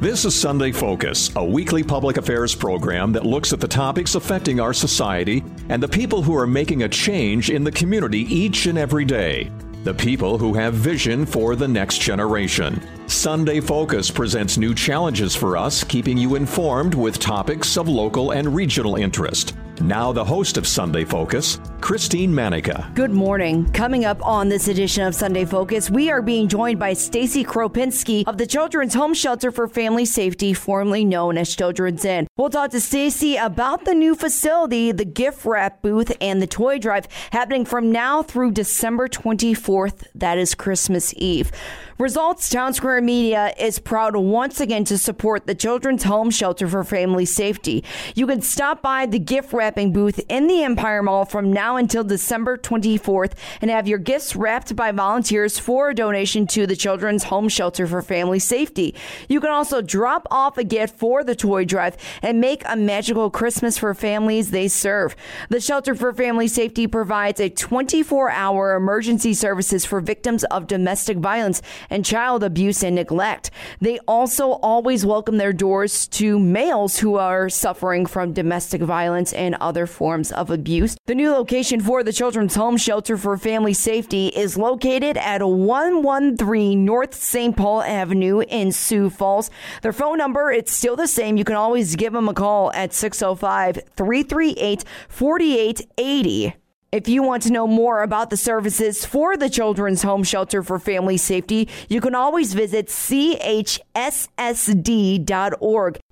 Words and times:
This 0.00 0.24
is 0.24 0.40
Sunday 0.40 0.70
Focus, 0.70 1.34
a 1.34 1.44
weekly 1.44 1.82
public 1.82 2.18
affairs 2.18 2.54
program 2.54 3.10
that 3.14 3.26
looks 3.26 3.52
at 3.52 3.58
the 3.58 3.66
topics 3.66 4.14
affecting 4.14 4.60
our 4.60 4.72
society 4.72 5.42
and 5.70 5.82
the 5.82 5.88
people 5.88 6.22
who 6.22 6.36
are 6.36 6.46
making 6.46 6.84
a 6.84 6.88
change 6.88 7.50
in 7.50 7.64
the 7.64 7.72
community 7.72 8.20
each 8.32 8.66
and 8.66 8.78
every 8.78 9.04
day. 9.04 9.50
The 9.82 9.94
people 9.94 10.38
who 10.38 10.54
have 10.54 10.74
vision 10.74 11.26
for 11.26 11.56
the 11.56 11.66
next 11.66 11.98
generation. 11.98 12.80
Sunday 13.08 13.58
Focus 13.58 14.10
presents 14.10 14.58
new 14.58 14.74
challenges 14.74 15.34
for 15.34 15.56
us, 15.56 15.82
keeping 15.82 16.18
you 16.18 16.34
informed 16.34 16.94
with 16.94 17.18
topics 17.18 17.78
of 17.78 17.88
local 17.88 18.32
and 18.32 18.54
regional 18.54 18.96
interest. 18.96 19.56
Now, 19.80 20.12
the 20.12 20.24
host 20.24 20.58
of 20.58 20.66
Sunday 20.66 21.04
Focus, 21.04 21.58
Christine 21.80 22.34
Manica. 22.34 22.90
Good 22.94 23.12
morning. 23.12 23.70
Coming 23.72 24.04
up 24.04 24.24
on 24.26 24.48
this 24.50 24.68
edition 24.68 25.06
of 25.06 25.14
Sunday 25.14 25.46
Focus, 25.46 25.88
we 25.88 26.10
are 26.10 26.20
being 26.20 26.48
joined 26.48 26.78
by 26.78 26.92
Stacy 26.92 27.44
Kropinski 27.44 28.24
of 28.26 28.36
the 28.36 28.46
Children's 28.46 28.92
Home 28.92 29.14
Shelter 29.14 29.50
for 29.52 29.68
Family 29.68 30.04
Safety, 30.04 30.52
formerly 30.52 31.04
known 31.04 31.38
as 31.38 31.56
Children's 31.56 32.04
Inn. 32.04 32.26
We'll 32.36 32.50
talk 32.50 32.72
to 32.72 32.80
Stacy 32.80 33.36
about 33.36 33.86
the 33.86 33.94
new 33.94 34.16
facility, 34.16 34.92
the 34.92 35.06
gift 35.06 35.46
wrap 35.46 35.80
booth, 35.80 36.14
and 36.20 36.42
the 36.42 36.46
toy 36.46 36.78
drive 36.78 37.06
happening 37.30 37.64
from 37.64 37.90
now 37.90 38.22
through 38.22 38.50
December 38.50 39.08
24th. 39.08 40.08
That 40.14 40.38
is 40.38 40.54
Christmas 40.54 41.14
Eve. 41.16 41.52
Results 41.98 42.48
Town 42.48 42.74
Square 42.74 43.02
Media 43.02 43.52
is 43.58 43.80
proud 43.80 44.14
once 44.14 44.60
again 44.60 44.84
to 44.84 44.96
support 44.96 45.48
the 45.48 45.54
Children's 45.56 46.04
Home 46.04 46.30
Shelter 46.30 46.68
for 46.68 46.84
Family 46.84 47.24
Safety. 47.24 47.82
You 48.14 48.24
can 48.28 48.40
stop 48.40 48.80
by 48.82 49.04
the 49.06 49.18
gift 49.18 49.52
wrapping 49.52 49.92
booth 49.92 50.20
in 50.28 50.46
the 50.46 50.62
Empire 50.62 51.02
Mall 51.02 51.24
from 51.24 51.52
now 51.52 51.76
until 51.76 52.04
December 52.04 52.56
24th 52.56 53.32
and 53.60 53.68
have 53.68 53.88
your 53.88 53.98
gifts 53.98 54.36
wrapped 54.36 54.76
by 54.76 54.92
volunteers 54.92 55.58
for 55.58 55.90
a 55.90 55.94
donation 55.94 56.46
to 56.46 56.68
the 56.68 56.76
Children's 56.76 57.24
Home 57.24 57.48
Shelter 57.48 57.84
for 57.84 58.00
Family 58.00 58.38
Safety. 58.38 58.94
You 59.28 59.40
can 59.40 59.50
also 59.50 59.82
drop 59.82 60.28
off 60.30 60.56
a 60.56 60.62
gift 60.62 60.96
for 60.96 61.24
the 61.24 61.34
toy 61.34 61.64
drive 61.64 61.96
and 62.22 62.40
make 62.40 62.62
a 62.66 62.76
magical 62.76 63.28
Christmas 63.28 63.76
for 63.76 63.92
families 63.92 64.52
they 64.52 64.68
serve. 64.68 65.16
The 65.48 65.60
Shelter 65.60 65.96
for 65.96 66.12
Family 66.12 66.46
Safety 66.46 66.86
provides 66.86 67.40
a 67.40 67.50
24 67.50 68.30
hour 68.30 68.76
emergency 68.76 69.34
services 69.34 69.84
for 69.84 70.00
victims 70.00 70.44
of 70.44 70.68
domestic 70.68 71.16
violence 71.16 71.60
and 71.90 72.04
child 72.04 72.42
abuse 72.42 72.82
and 72.82 72.94
neglect. 72.94 73.50
They 73.80 73.98
also 74.00 74.52
always 74.52 75.06
welcome 75.06 75.38
their 75.38 75.52
doors 75.52 76.08
to 76.08 76.38
males 76.38 76.98
who 76.98 77.16
are 77.16 77.48
suffering 77.48 78.06
from 78.06 78.32
domestic 78.32 78.82
violence 78.82 79.32
and 79.32 79.54
other 79.56 79.86
forms 79.86 80.32
of 80.32 80.50
abuse. 80.50 80.96
The 81.06 81.14
new 81.14 81.30
location 81.32 81.80
for 81.80 82.02
the 82.02 82.12
Children's 82.12 82.54
Home 82.54 82.76
Shelter 82.76 83.16
for 83.16 83.36
Family 83.36 83.74
Safety 83.74 84.28
is 84.28 84.56
located 84.56 85.16
at 85.16 85.42
113 85.42 86.84
North 86.84 87.14
St. 87.14 87.56
Paul 87.56 87.82
Avenue 87.82 88.40
in 88.40 88.72
Sioux 88.72 89.10
Falls. 89.10 89.50
Their 89.82 89.92
phone 89.92 90.18
number, 90.18 90.50
it's 90.50 90.72
still 90.72 90.96
the 90.96 91.06
same. 91.06 91.36
You 91.36 91.44
can 91.44 91.56
always 91.56 91.96
give 91.96 92.12
them 92.12 92.28
a 92.28 92.34
call 92.34 92.72
at 92.72 92.92
605 92.92 93.80
338 93.96 94.84
4880. 95.08 96.54
If 96.90 97.06
you 97.06 97.22
want 97.22 97.42
to 97.42 97.52
know 97.52 97.66
more 97.66 98.02
about 98.02 98.30
the 98.30 98.36
services 98.38 99.04
for 99.04 99.36
the 99.36 99.50
Children's 99.50 100.02
Home 100.02 100.22
Shelter 100.24 100.62
for 100.62 100.78
Family 100.78 101.18
Safety, 101.18 101.68
you 101.90 102.00
can 102.00 102.14
always 102.14 102.54
visit 102.54 102.86
chssd.org. 102.86 103.78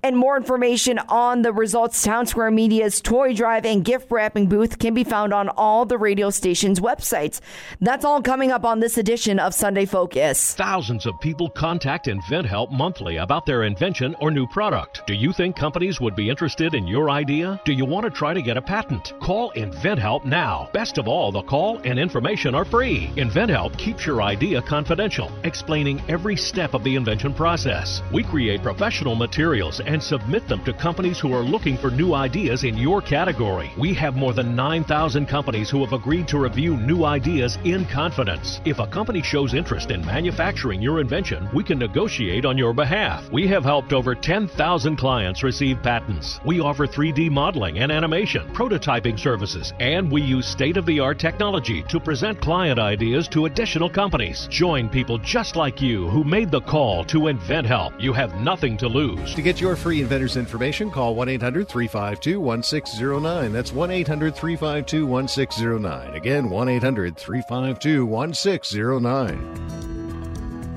And 0.03 0.15
more 0.15 0.37
information 0.37 0.99
on 1.09 1.41
the 1.41 1.51
results 1.51 2.03
Town 2.03 2.27
Square 2.27 2.51
Media's 2.51 3.01
toy 3.01 3.33
drive 3.33 3.65
and 3.65 3.83
gift 3.83 4.11
wrapping 4.11 4.45
booth 4.45 4.77
can 4.77 4.93
be 4.93 5.03
found 5.03 5.33
on 5.33 5.49
all 5.49 5.85
the 5.85 5.97
radio 5.97 6.29
stations' 6.29 6.79
websites. 6.79 7.39
That's 7.81 8.05
all 8.05 8.21
coming 8.21 8.51
up 8.51 8.63
on 8.63 8.79
this 8.79 8.99
edition 8.99 9.39
of 9.39 9.55
Sunday 9.55 9.85
Focus. 9.85 10.53
Thousands 10.53 11.07
of 11.07 11.19
people 11.19 11.49
contact 11.49 12.05
InventHelp 12.05 12.71
monthly 12.71 13.17
about 13.17 13.47
their 13.47 13.63
invention 13.63 14.15
or 14.21 14.29
new 14.29 14.45
product. 14.45 15.01
Do 15.07 15.15
you 15.15 15.33
think 15.33 15.55
companies 15.55 15.99
would 15.99 16.15
be 16.15 16.29
interested 16.29 16.75
in 16.75 16.85
your 16.85 17.09
idea? 17.09 17.59
Do 17.65 17.73
you 17.73 17.83
want 17.83 18.03
to 18.03 18.11
try 18.11 18.35
to 18.35 18.41
get 18.43 18.55
a 18.55 18.61
patent? 18.61 19.13
Call 19.19 19.51
InventHelp 19.53 20.25
now. 20.25 20.69
Best 20.73 20.99
of 20.99 21.07
all, 21.07 21.31
the 21.31 21.41
call 21.41 21.79
and 21.79 21.97
information 21.97 22.53
are 22.53 22.65
free. 22.65 23.07
InventHelp 23.15 23.75
keeps 23.79 24.05
your 24.05 24.21
idea 24.21 24.61
confidential, 24.61 25.31
explaining 25.43 25.99
every 26.07 26.35
step 26.35 26.75
of 26.75 26.83
the 26.83 26.95
invention 26.95 27.33
process. 27.33 28.03
We 28.13 28.23
create 28.23 28.61
professional 28.61 29.15
materials 29.15 29.81
and 29.87 30.01
submit 30.01 30.47
them 30.47 30.63
to 30.65 30.73
companies 30.73 31.19
who 31.19 31.33
are 31.33 31.43
looking 31.43 31.77
for 31.77 31.89
new 31.89 32.13
ideas 32.13 32.63
in 32.63 32.77
your 32.77 33.01
category. 33.01 33.71
We 33.77 33.93
have 33.95 34.15
more 34.15 34.33
than 34.33 34.55
9,000 34.55 35.25
companies 35.25 35.69
who 35.69 35.83
have 35.83 35.93
agreed 35.93 36.27
to 36.27 36.37
review 36.37 36.75
new 36.77 37.05
ideas 37.05 37.57
in 37.63 37.85
confidence. 37.85 38.61
If 38.65 38.79
a 38.79 38.87
company 38.87 39.23
shows 39.23 39.53
interest 39.53 39.91
in 39.91 40.05
manufacturing 40.05 40.81
your 40.81 40.99
invention, 40.99 41.47
we 41.53 41.63
can 41.63 41.79
negotiate 41.79 42.45
on 42.45 42.57
your 42.57 42.73
behalf. 42.73 43.31
We 43.31 43.47
have 43.47 43.63
helped 43.63 43.93
over 43.93 44.13
10,000 44.13 44.97
clients 44.97 45.43
receive 45.43 45.81
patents. 45.81 46.39
We 46.45 46.59
offer 46.59 46.85
3D 46.85 47.31
modeling 47.31 47.79
and 47.79 47.91
animation, 47.91 48.53
prototyping 48.53 49.17
services, 49.17 49.73
and 49.79 50.11
we 50.11 50.21
use 50.21 50.45
state 50.45 50.75
of 50.75 50.85
the 50.85 50.99
art 50.99 51.19
technology 51.19 51.83
to 51.83 51.99
present 51.99 52.41
client 52.41 52.77
ideas 52.77 53.29
to 53.29 53.45
additional 53.45 53.89
companies. 53.89 54.47
Join 54.49 54.89
people 54.89 55.17
just 55.19 55.55
like 55.55 55.81
you 55.81 56.09
who 56.09 56.25
made 56.25 56.51
the 56.51 56.61
call 56.61 57.05
to 57.05 57.19
InventHelp. 57.19 58.01
You 58.01 58.11
have 58.11 58.35
nothing 58.35 58.75
to 58.77 58.87
lose. 58.87 59.33
To 59.35 59.41
get 59.41 59.61
your 59.61 59.76
free 59.77 60.01
inventor's 60.01 60.37
information, 60.37 60.91
call 60.91 61.15
1 61.15 61.29
800 61.29 61.67
352 61.67 62.39
1609. 62.39 63.53
That's 63.53 63.71
1 63.71 63.91
800 63.91 64.35
352 64.35 65.05
1609. 65.05 66.13
Again, 66.15 66.49
1 66.49 66.69
800 66.69 67.17
352 67.17 68.05
1609. 68.05 69.86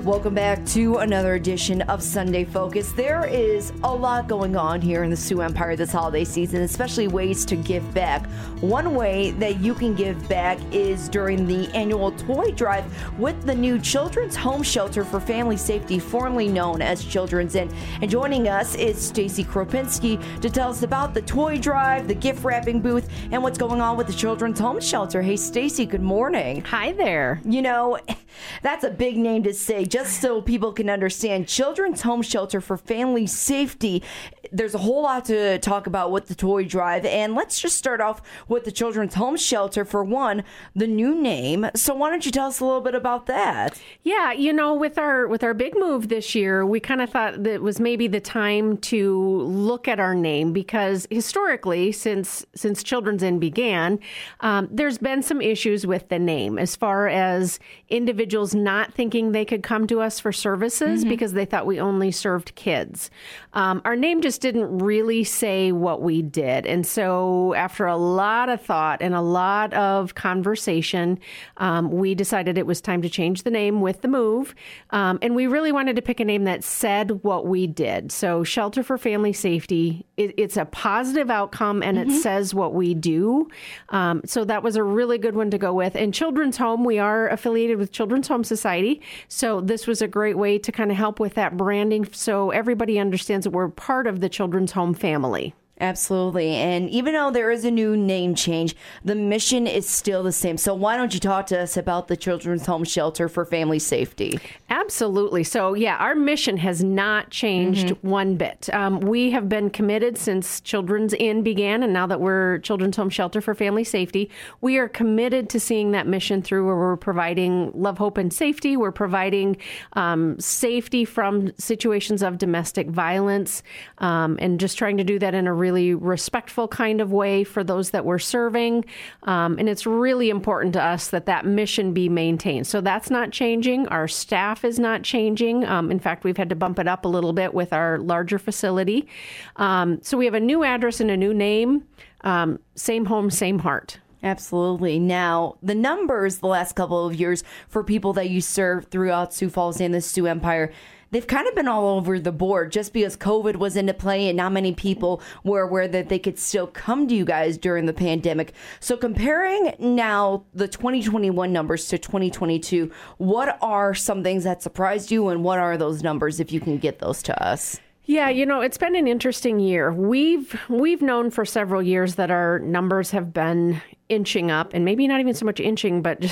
Welcome 0.03 0.33
back 0.33 0.65
to 0.67 0.97
another 0.97 1.35
edition 1.35 1.83
of 1.83 2.01
Sunday 2.01 2.43
Focus. 2.43 2.91
There 2.91 3.23
is 3.23 3.71
a 3.83 3.93
lot 3.93 4.27
going 4.27 4.55
on 4.55 4.81
here 4.81 5.03
in 5.03 5.11
the 5.11 5.15
Sioux 5.15 5.41
Empire 5.41 5.75
this 5.75 5.91
holiday 5.91 6.23
season, 6.23 6.63
especially 6.63 7.07
ways 7.07 7.45
to 7.45 7.55
give 7.55 7.93
back. 7.93 8.25
One 8.61 8.95
way 8.95 9.29
that 9.33 9.59
you 9.59 9.75
can 9.75 9.93
give 9.93 10.27
back 10.27 10.57
is 10.71 11.07
during 11.07 11.45
the 11.45 11.67
annual 11.75 12.11
toy 12.13 12.49
drive 12.49 12.83
with 13.19 13.45
the 13.45 13.53
new 13.53 13.77
Children's 13.77 14.35
Home 14.35 14.63
Shelter 14.63 15.05
for 15.05 15.19
Family 15.19 15.55
Safety, 15.55 15.99
formerly 15.99 16.47
known 16.47 16.81
as 16.81 17.05
Children's 17.05 17.53
Inn. 17.53 17.71
And 18.01 18.09
joining 18.09 18.47
us 18.47 18.73
is 18.73 18.99
Stacy 18.99 19.43
Kropinski 19.43 20.41
to 20.41 20.49
tell 20.49 20.71
us 20.71 20.81
about 20.81 21.13
the 21.13 21.21
toy 21.21 21.59
drive, 21.59 22.07
the 22.07 22.15
gift 22.15 22.43
wrapping 22.43 22.81
booth, 22.81 23.07
and 23.31 23.43
what's 23.43 23.59
going 23.59 23.81
on 23.81 23.97
with 23.97 24.07
the 24.07 24.13
Children's 24.13 24.59
Home 24.59 24.81
Shelter. 24.81 25.21
Hey, 25.21 25.37
Stacy, 25.37 25.85
good 25.85 26.01
morning. 26.01 26.61
Hi 26.61 26.91
there. 26.93 27.39
You 27.45 27.61
know, 27.61 27.99
that's 28.63 28.83
a 28.83 28.89
big 28.89 29.15
name 29.15 29.43
to 29.43 29.53
say 29.53 29.85
just 29.91 30.21
so 30.21 30.41
people 30.41 30.71
can 30.71 30.89
understand, 30.89 31.49
Children's 31.49 32.01
Home 32.03 32.21
Shelter 32.21 32.61
for 32.61 32.77
Family 32.77 33.27
Safety. 33.27 34.01
There's 34.49 34.73
a 34.73 34.77
whole 34.77 35.03
lot 35.03 35.25
to 35.25 35.59
talk 35.59 35.85
about 35.85 36.11
with 36.11 36.27
the 36.27 36.35
toy 36.35 36.63
drive, 36.63 37.05
and 37.05 37.35
let's 37.35 37.59
just 37.59 37.75
start 37.75 37.99
off 37.99 38.21
with 38.47 38.63
the 38.63 38.71
Children's 38.71 39.15
Home 39.15 39.35
Shelter 39.35 39.83
for 39.83 40.01
one, 40.01 40.45
the 40.73 40.87
new 40.87 41.13
name. 41.13 41.69
So 41.75 41.93
why 41.93 42.09
don't 42.09 42.25
you 42.25 42.31
tell 42.31 42.47
us 42.47 42.61
a 42.61 42.65
little 42.65 42.79
bit 42.79 42.95
about 42.95 43.25
that? 43.25 43.81
Yeah, 44.03 44.31
you 44.31 44.53
know, 44.53 44.73
with 44.73 44.97
our 44.97 45.27
with 45.27 45.43
our 45.43 45.53
big 45.53 45.73
move 45.77 46.07
this 46.07 46.35
year, 46.35 46.65
we 46.65 46.79
kind 46.79 47.01
of 47.01 47.09
thought 47.09 47.43
that 47.43 47.61
was 47.61 47.81
maybe 47.81 48.07
the 48.07 48.21
time 48.21 48.77
to 48.77 49.41
look 49.41 49.89
at 49.89 49.99
our 49.99 50.15
name 50.15 50.53
because 50.53 51.05
historically, 51.11 51.91
since 51.91 52.45
since 52.55 52.81
Children's 52.81 53.23
Inn 53.23 53.39
began, 53.39 53.99
um, 54.39 54.69
there's 54.71 54.97
been 54.97 55.21
some 55.21 55.41
issues 55.41 55.85
with 55.85 56.07
the 56.07 56.19
name 56.19 56.57
as 56.57 56.77
far 56.77 57.09
as 57.09 57.59
individuals 57.89 58.55
not 58.55 58.93
thinking 58.93 59.33
they 59.33 59.43
could 59.43 59.63
come 59.63 59.80
to 59.87 60.01
us 60.01 60.19
for 60.19 60.31
services 60.31 61.01
mm-hmm. 61.01 61.09
because 61.09 61.33
they 61.33 61.45
thought 61.45 61.65
we 61.65 61.79
only 61.79 62.11
served 62.11 62.55
kids. 62.55 63.09
Um, 63.53 63.81
our 63.83 63.95
name 63.95 64.21
just 64.21 64.41
didn't 64.41 64.77
really 64.79 65.23
say 65.23 65.71
what 65.71 66.01
we 66.01 66.21
did. 66.21 66.65
And 66.65 66.85
so, 66.85 67.53
after 67.53 67.85
a 67.85 67.97
lot 67.97 68.49
of 68.49 68.61
thought 68.61 69.01
and 69.01 69.13
a 69.13 69.21
lot 69.21 69.73
of 69.73 70.15
conversation, 70.15 71.19
um, 71.57 71.91
we 71.91 72.15
decided 72.15 72.57
it 72.57 72.65
was 72.65 72.81
time 72.81 73.01
to 73.01 73.09
change 73.09 73.43
the 73.43 73.51
name 73.51 73.81
with 73.81 74.01
the 74.01 74.07
move. 74.07 74.55
Um, 74.91 75.19
and 75.21 75.35
we 75.35 75.47
really 75.47 75.71
wanted 75.71 75.95
to 75.97 76.01
pick 76.01 76.19
a 76.19 76.25
name 76.25 76.45
that 76.45 76.63
said 76.63 77.23
what 77.23 77.45
we 77.45 77.67
did. 77.67 78.11
So, 78.11 78.43
Shelter 78.43 78.83
for 78.83 78.97
Family 78.97 79.33
Safety, 79.33 80.05
it, 80.15 80.33
it's 80.37 80.57
a 80.57 80.65
positive 80.65 81.29
outcome 81.29 81.83
and 81.83 81.97
mm-hmm. 81.97 82.09
it 82.09 82.21
says 82.21 82.53
what 82.53 82.73
we 82.73 82.93
do. 82.93 83.49
Um, 83.89 84.21
so, 84.25 84.45
that 84.45 84.63
was 84.63 84.75
a 84.75 84.83
really 84.83 85.17
good 85.17 85.35
one 85.35 85.51
to 85.51 85.57
go 85.57 85.73
with. 85.73 85.95
And 85.95 86.13
Children's 86.13 86.57
Home, 86.57 86.85
we 86.85 86.99
are 86.99 87.27
affiliated 87.27 87.77
with 87.77 87.91
Children's 87.91 88.27
Home 88.29 88.43
Society. 88.43 89.01
So, 89.27 89.59
this 89.71 89.87
was 89.87 90.01
a 90.01 90.07
great 90.07 90.37
way 90.37 90.59
to 90.59 90.69
kind 90.69 90.91
of 90.91 90.97
help 90.97 91.17
with 91.17 91.35
that 91.35 91.55
branding 91.55 92.05
so 92.11 92.49
everybody 92.49 92.99
understands 92.99 93.45
that 93.45 93.51
we're 93.51 93.69
part 93.69 94.05
of 94.05 94.19
the 94.19 94.27
Children's 94.27 94.73
Home 94.73 94.93
family. 94.93 95.55
Absolutely. 95.81 96.49
And 96.49 96.87
even 96.91 97.15
though 97.15 97.31
there 97.31 97.49
is 97.49 97.65
a 97.65 97.71
new 97.71 97.97
name 97.97 98.35
change, 98.35 98.75
the 99.03 99.15
mission 99.15 99.65
is 99.65 99.89
still 99.89 100.21
the 100.21 100.31
same. 100.31 100.55
So 100.57 100.75
why 100.75 100.95
don't 100.95 101.11
you 101.11 101.19
talk 101.19 101.47
to 101.47 101.59
us 101.59 101.75
about 101.75 102.07
the 102.07 102.15
Children's 102.15 102.67
Home 102.67 102.83
Shelter 102.83 103.27
for 103.27 103.45
Family 103.45 103.79
Safety? 103.79 104.39
Absolutely. 104.69 105.43
So, 105.43 105.73
yeah, 105.73 105.97
our 105.97 106.13
mission 106.13 106.57
has 106.57 106.83
not 106.83 107.31
changed 107.31 107.87
mm-hmm. 107.87 108.07
one 108.07 108.35
bit. 108.35 108.69
Um, 108.73 108.99
we 108.99 109.31
have 109.31 109.49
been 109.49 109.71
committed 109.71 110.19
since 110.19 110.61
Children's 110.61 111.15
Inn 111.15 111.41
began, 111.41 111.81
and 111.81 111.91
now 111.91 112.05
that 112.05 112.21
we're 112.21 112.59
Children's 112.59 112.97
Home 112.97 113.09
Shelter 113.09 113.41
for 113.41 113.55
Family 113.55 113.83
Safety, 113.83 114.29
we 114.61 114.77
are 114.77 114.87
committed 114.87 115.49
to 115.49 115.59
seeing 115.59 115.91
that 115.91 116.05
mission 116.05 116.43
through 116.43 116.67
where 116.67 116.75
we're 116.75 116.95
providing 116.95 117.71
love, 117.73 117.97
hope, 117.97 118.19
and 118.19 118.31
safety. 118.31 118.77
We're 118.77 118.91
providing 118.91 119.57
um, 119.93 120.39
safety 120.39 121.05
from 121.05 121.51
situations 121.57 122.21
of 122.21 122.37
domestic 122.37 122.87
violence 122.87 123.63
um, 123.97 124.37
and 124.39 124.59
just 124.59 124.77
trying 124.77 124.97
to 124.97 125.03
do 125.03 125.17
that 125.17 125.33
in 125.33 125.47
a 125.47 125.53
really 125.53 125.70
really 125.71 125.95
respectful 125.95 126.67
kind 126.67 126.99
of 126.99 127.11
way 127.11 127.43
for 127.43 127.63
those 127.63 127.91
that 127.91 128.05
we're 128.05 128.19
serving. 128.19 128.83
Um, 129.23 129.57
and 129.57 129.69
it's 129.69 129.85
really 129.85 130.29
important 130.29 130.73
to 130.73 130.83
us 130.83 131.09
that 131.09 131.25
that 131.27 131.45
mission 131.45 131.93
be 131.93 132.09
maintained. 132.09 132.67
So 132.67 132.81
that's 132.81 133.09
not 133.09 133.31
changing. 133.31 133.87
Our 133.87 134.07
staff 134.07 134.65
is 134.65 134.79
not 134.79 135.03
changing. 135.03 135.65
Um, 135.65 135.91
in 135.91 135.99
fact, 135.99 136.23
we've 136.23 136.37
had 136.37 136.49
to 136.49 136.55
bump 136.55 136.79
it 136.79 136.87
up 136.87 137.05
a 137.05 137.07
little 137.07 137.33
bit 137.33 137.53
with 137.53 137.71
our 137.73 137.97
larger 137.99 138.37
facility. 138.37 139.07
Um, 139.55 139.99
so 140.01 140.17
we 140.17 140.25
have 140.25 140.33
a 140.33 140.39
new 140.39 140.63
address 140.63 140.99
and 140.99 141.09
a 141.09 141.17
new 141.17 141.33
name. 141.33 141.87
Um, 142.21 142.59
same 142.75 143.05
home, 143.05 143.29
same 143.29 143.59
heart. 143.59 143.99
Absolutely. 144.23 144.99
Now, 144.99 145.55
the 145.63 145.73
numbers 145.73 146.39
the 146.39 146.47
last 146.47 146.75
couple 146.75 147.07
of 147.07 147.15
years 147.15 147.43
for 147.67 147.83
people 147.83 148.13
that 148.13 148.29
you 148.29 148.39
serve 148.39 148.85
throughout 148.85 149.33
Sioux 149.33 149.49
Falls 149.49 149.81
and 149.81 149.93
the 149.93 150.01
Sioux 150.01 150.27
Empire 150.27 150.71
they've 151.11 151.27
kind 151.27 151.47
of 151.47 151.55
been 151.55 151.67
all 151.67 151.97
over 151.97 152.19
the 152.19 152.31
board 152.31 152.71
just 152.71 152.93
because 152.93 153.15
COVID 153.15 153.57
was 153.57 153.75
into 153.75 153.93
play 153.93 154.27
and 154.27 154.37
not 154.37 154.51
many 154.51 154.73
people 154.73 155.21
were 155.43 155.61
aware 155.61 155.87
that 155.87 156.09
they 156.09 156.19
could 156.19 156.39
still 156.39 156.67
come 156.67 157.07
to 157.07 157.15
you 157.15 157.25
guys 157.25 157.57
during 157.57 157.85
the 157.85 157.93
pandemic. 157.93 158.53
So, 158.79 158.97
comparing 158.97 159.75
now 159.79 160.45
the 160.53 160.67
2021 160.67 161.53
numbers 161.53 161.87
to 161.89 161.97
2022, 161.97 162.91
what 163.17 163.57
are 163.61 163.93
some 163.93 164.23
things 164.23 164.43
that 164.45 164.63
surprised 164.63 165.11
you 165.11 165.29
and 165.29 165.43
what 165.43 165.59
are 165.59 165.77
those 165.77 166.01
numbers 166.01 166.39
if 166.39 166.51
you 166.51 166.59
can 166.59 166.77
get 166.77 166.99
those 166.99 167.21
to 167.23 167.43
us? 167.43 167.79
Yeah, 168.05 168.29
you 168.29 168.45
know, 168.45 168.61
it's 168.61 168.77
been 168.77 168.95
an 168.95 169.07
interesting 169.07 169.59
year. 169.59 169.93
We've 169.93 170.59
we've 170.67 171.01
known 171.01 171.29
for 171.29 171.45
several 171.45 171.81
years 171.81 172.15
that 172.15 172.31
our 172.31 172.59
numbers 172.59 173.11
have 173.11 173.31
been 173.31 173.81
inching 174.09 174.51
up 174.51 174.73
and 174.73 174.83
maybe 174.83 175.07
not 175.07 175.19
even 175.21 175.33
so 175.33 175.45
much 175.45 175.59
inching 175.59 176.01
but 176.01 176.25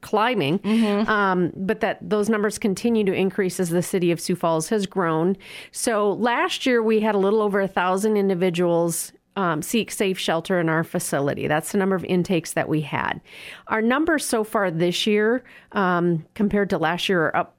climbing, 0.00 0.58
mm-hmm. 0.60 1.08
um, 1.08 1.52
but 1.56 1.80
that 1.80 1.98
those 2.00 2.28
numbers 2.28 2.58
continue 2.58 3.04
to 3.04 3.12
increase 3.12 3.58
as 3.60 3.70
the 3.70 3.82
city 3.82 4.10
of 4.10 4.20
Sioux 4.20 4.36
Falls 4.36 4.68
has 4.68 4.86
grown. 4.86 5.36
So 5.72 6.12
last 6.12 6.66
year 6.66 6.82
we 6.82 7.00
had 7.00 7.14
a 7.14 7.18
little 7.18 7.42
over 7.42 7.60
a 7.60 7.68
thousand 7.68 8.16
individuals 8.16 9.12
um, 9.36 9.62
seek 9.62 9.90
safe 9.90 10.18
shelter 10.18 10.60
in 10.60 10.68
our 10.68 10.84
facility. 10.84 11.48
That's 11.48 11.72
the 11.72 11.78
number 11.78 11.96
of 11.96 12.04
intakes 12.04 12.52
that 12.52 12.68
we 12.68 12.82
had. 12.82 13.20
Our 13.66 13.82
numbers 13.82 14.24
so 14.24 14.44
far 14.44 14.70
this 14.70 15.06
year, 15.06 15.42
um, 15.72 16.24
compared 16.34 16.70
to 16.70 16.78
last 16.78 17.08
year, 17.08 17.26
are 17.26 17.36
up 17.36 17.56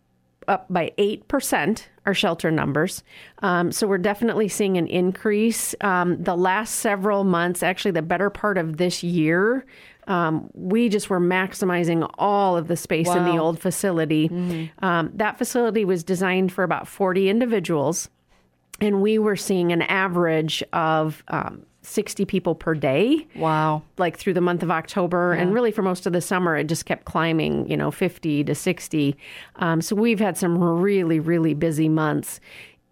up 0.47 0.67
by 0.69 0.91
eight 0.97 1.27
percent. 1.27 1.89
Our 2.05 2.13
shelter 2.13 2.51
numbers, 2.51 3.03
um, 3.39 3.71
so 3.71 3.87
we're 3.87 3.97
definitely 3.97 4.47
seeing 4.47 4.77
an 4.77 4.85
increase. 4.85 5.73
Um, 5.81 6.21
the 6.21 6.37
last 6.37 6.75
several 6.75 7.23
months, 7.23 7.63
actually, 7.63 7.91
the 7.91 8.03
better 8.03 8.29
part 8.29 8.59
of 8.59 8.77
this 8.77 9.01
year, 9.01 9.65
um, 10.07 10.49
we 10.53 10.89
just 10.89 11.09
were 11.09 11.19
maximizing 11.19 12.09
all 12.17 12.57
of 12.57 12.67
the 12.67 12.77
space 12.77 13.07
wow. 13.07 13.17
in 13.17 13.25
the 13.25 13.37
old 13.41 13.59
facility. 13.59 14.29
Mm-hmm. 14.29 14.85
Um, 14.85 15.11
that 15.15 15.37
facility 15.37 15.85
was 15.85 16.03
designed 16.03 16.51
for 16.51 16.63
about 16.63 16.87
40 16.87 17.29
individuals, 17.29 18.09
and 18.79 19.01
we 19.01 19.17
were 19.17 19.35
seeing 19.35 19.71
an 19.71 19.81
average 19.83 20.63
of 20.73 21.23
um, 21.29 21.65
60 21.85 22.25
people 22.25 22.55
per 22.55 22.73
day. 22.73 23.27
Wow. 23.35 23.83
Like 23.97 24.17
through 24.17 24.33
the 24.33 24.41
month 24.41 24.63
of 24.63 24.71
October. 24.71 25.33
Yeah. 25.35 25.43
And 25.43 25.53
really 25.53 25.71
for 25.71 25.81
most 25.81 26.05
of 26.05 26.13
the 26.13 26.21
summer, 26.21 26.57
it 26.57 26.65
just 26.65 26.85
kept 26.85 27.05
climbing, 27.05 27.69
you 27.69 27.77
know, 27.77 27.91
50 27.91 28.43
to 28.43 28.55
60. 28.55 29.15
Um, 29.57 29.81
so 29.81 29.95
we've 29.95 30.19
had 30.19 30.37
some 30.37 30.57
really, 30.57 31.19
really 31.19 31.53
busy 31.53 31.87
months 31.89 32.39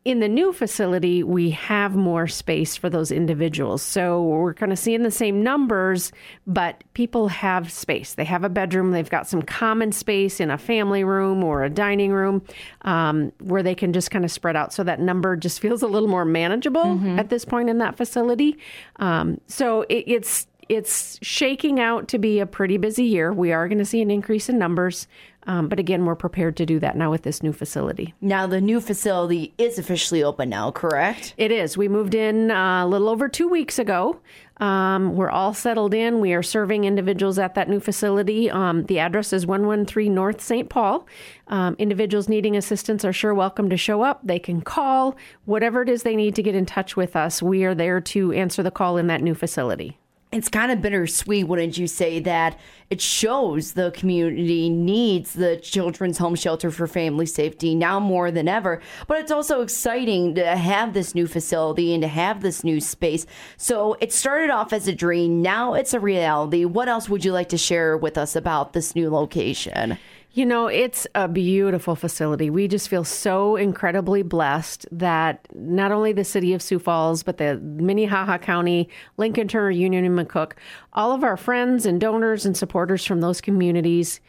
in 0.05 0.19
the 0.19 0.27
new 0.27 0.51
facility, 0.51 1.23
we 1.23 1.51
have 1.51 1.95
more 1.95 2.27
space 2.27 2.75
for 2.75 2.89
those 2.89 3.09
individuals. 3.09 3.81
So 3.81 4.21
we're 4.21 4.53
kind 4.53 4.73
of 4.73 4.79
seeing 4.79 5.03
the 5.03 5.11
same 5.11 5.41
numbers, 5.41 6.11
but 6.45 6.83
people 6.93 7.29
have 7.29 7.71
space. 7.71 8.15
They 8.15 8.25
have 8.25 8.43
a 8.43 8.49
bedroom, 8.49 8.91
they've 8.91 9.09
got 9.09 9.27
some 9.27 9.41
common 9.41 9.93
space 9.93 10.41
in 10.41 10.51
a 10.51 10.57
family 10.57 11.05
room 11.05 11.41
or 11.41 11.63
a 11.63 11.69
dining 11.69 12.11
room 12.11 12.41
um, 12.81 13.31
where 13.39 13.63
they 13.63 13.75
can 13.75 13.93
just 13.93 14.11
kind 14.11 14.25
of 14.25 14.31
spread 14.31 14.57
out. 14.57 14.73
So 14.73 14.83
that 14.83 14.99
number 14.99 15.37
just 15.37 15.59
feels 15.61 15.81
a 15.81 15.87
little 15.87 16.09
more 16.09 16.25
manageable 16.25 16.83
mm-hmm. 16.83 17.17
at 17.17 17.29
this 17.29 17.45
point 17.45 17.69
in 17.69 17.77
that 17.77 17.95
facility. 17.95 18.57
Um, 18.97 19.39
so 19.47 19.83
it, 19.83 20.03
it's 20.07 20.47
it's 20.69 21.19
shaking 21.21 21.79
out 21.79 22.07
to 22.09 22.17
be 22.17 22.39
a 22.39 22.45
pretty 22.45 22.77
busy 22.77 23.03
year. 23.03 23.33
We 23.33 23.51
are 23.51 23.67
going 23.67 23.79
to 23.79 23.85
see 23.85 24.01
an 24.01 24.09
increase 24.09 24.49
in 24.49 24.57
numbers. 24.57 25.07
Um, 25.47 25.67
but 25.67 25.79
again, 25.79 26.05
we're 26.05 26.15
prepared 26.15 26.57
to 26.57 26.65
do 26.65 26.79
that 26.79 26.95
now 26.95 27.11
with 27.11 27.23
this 27.23 27.43
new 27.43 27.53
facility. 27.53 28.13
Now, 28.21 28.47
the 28.47 28.61
new 28.61 28.79
facility 28.79 29.53
is 29.57 29.77
officially 29.77 30.23
open 30.23 30.49
now, 30.49 30.71
correct? 30.71 31.33
It 31.37 31.51
is. 31.51 31.77
We 31.77 31.87
moved 31.87 32.15
in 32.15 32.51
uh, 32.51 32.85
a 32.85 32.87
little 32.87 33.09
over 33.09 33.27
two 33.27 33.47
weeks 33.47 33.79
ago. 33.79 34.19
Um, 34.57 35.15
we're 35.15 35.31
all 35.31 35.53
settled 35.53 35.93
in. 35.93 36.19
We 36.19 36.33
are 36.33 36.43
serving 36.43 36.85
individuals 36.85 37.39
at 37.39 37.55
that 37.55 37.69
new 37.69 37.79
facility. 37.79 38.49
Um, 38.49 38.85
the 38.85 38.99
address 38.99 39.33
is 39.33 39.45
113 39.45 40.13
North 40.13 40.41
St. 40.41 40.69
Paul. 40.69 41.07
Um, 41.47 41.75
individuals 41.79 42.29
needing 42.29 42.55
assistance 42.55 43.03
are 43.03 43.13
sure 43.13 43.33
welcome 43.33 43.69
to 43.69 43.77
show 43.77 44.03
up. 44.03 44.21
They 44.23 44.39
can 44.39 44.61
call, 44.61 45.17
whatever 45.45 45.81
it 45.81 45.89
is 45.89 46.03
they 46.03 46.15
need 46.15 46.35
to 46.35 46.43
get 46.43 46.55
in 46.55 46.65
touch 46.65 46.95
with 46.95 47.15
us. 47.15 47.41
We 47.41 47.65
are 47.65 47.75
there 47.75 47.99
to 47.99 48.31
answer 48.31 48.63
the 48.63 48.71
call 48.71 48.97
in 48.97 49.07
that 49.07 49.21
new 49.21 49.33
facility 49.33 49.97
it's 50.33 50.49
kind 50.49 50.71
of 50.71 50.81
bittersweet, 50.81 51.47
wouldn't 51.47 51.77
you 51.77 51.87
say, 51.87 52.19
that 52.21 52.59
it 52.89 52.99
shows 52.99 53.73
the 53.73 53.91
community 53.91 54.69
needs 54.69 55.33
the 55.33 55.57
children's 55.57 56.17
home 56.17 56.35
shelter 56.35 56.71
for 56.71 56.87
family 56.87 57.25
safety 57.25 57.75
now 57.75 57.99
more 57.99 58.31
than 58.31 58.47
ever. 58.47 58.81
But 59.07 59.19
it's 59.19 59.31
also 59.31 59.61
exciting 59.61 60.35
to 60.35 60.55
have 60.55 60.93
this 60.93 61.13
new 61.13 61.27
facility 61.27 61.93
and 61.93 62.01
to 62.01 62.07
have 62.07 62.41
this 62.41 62.63
new 62.63 62.81
space. 62.81 63.25
So 63.57 63.95
it 64.01 64.11
started 64.11 64.49
off 64.49 64.73
as 64.73 64.87
a 64.87 64.93
dream, 64.93 65.41
now 65.41 65.73
it's 65.75 65.93
a 65.93 65.99
reality. 65.99 66.65
What 66.65 66.87
else 66.87 67.07
would 67.09 67.23
you 67.23 67.31
like 67.31 67.49
to 67.49 67.57
share 67.57 67.95
with 67.95 68.17
us 68.17 68.35
about 68.35 68.73
this 68.73 68.95
new 68.95 69.09
location? 69.09 69.97
You 70.35 70.47
know, 70.47 70.65
it's 70.65 71.05
a 71.13 71.27
beautiful 71.27 71.95
facility. 71.95 72.49
We 72.49 72.67
just 72.67 72.89
feel 72.89 73.03
so 73.03 73.55
incredibly 73.55 74.23
blessed 74.23 74.87
that 74.91 75.47
not 75.53 75.91
only 75.91 76.11
the 76.11 76.23
city 76.23 76.55
of 76.55 76.61
Sioux 76.63 76.79
Falls, 76.79 77.21
but 77.21 77.37
the 77.37 77.59
Minnehaha 77.59 78.39
County, 78.39 78.89
Lincoln 79.17 79.47
Turner 79.47 79.69
Union, 79.69 80.03
and 80.03 80.17
McCook, 80.17 80.53
all 80.91 81.11
of 81.11 81.23
our 81.23 81.37
friends 81.37 81.85
and 81.85 82.01
donors 82.01 82.47
and 82.47 82.57
supporters 82.57 83.05
from 83.05 83.21
those 83.21 83.41
communities 83.41 84.21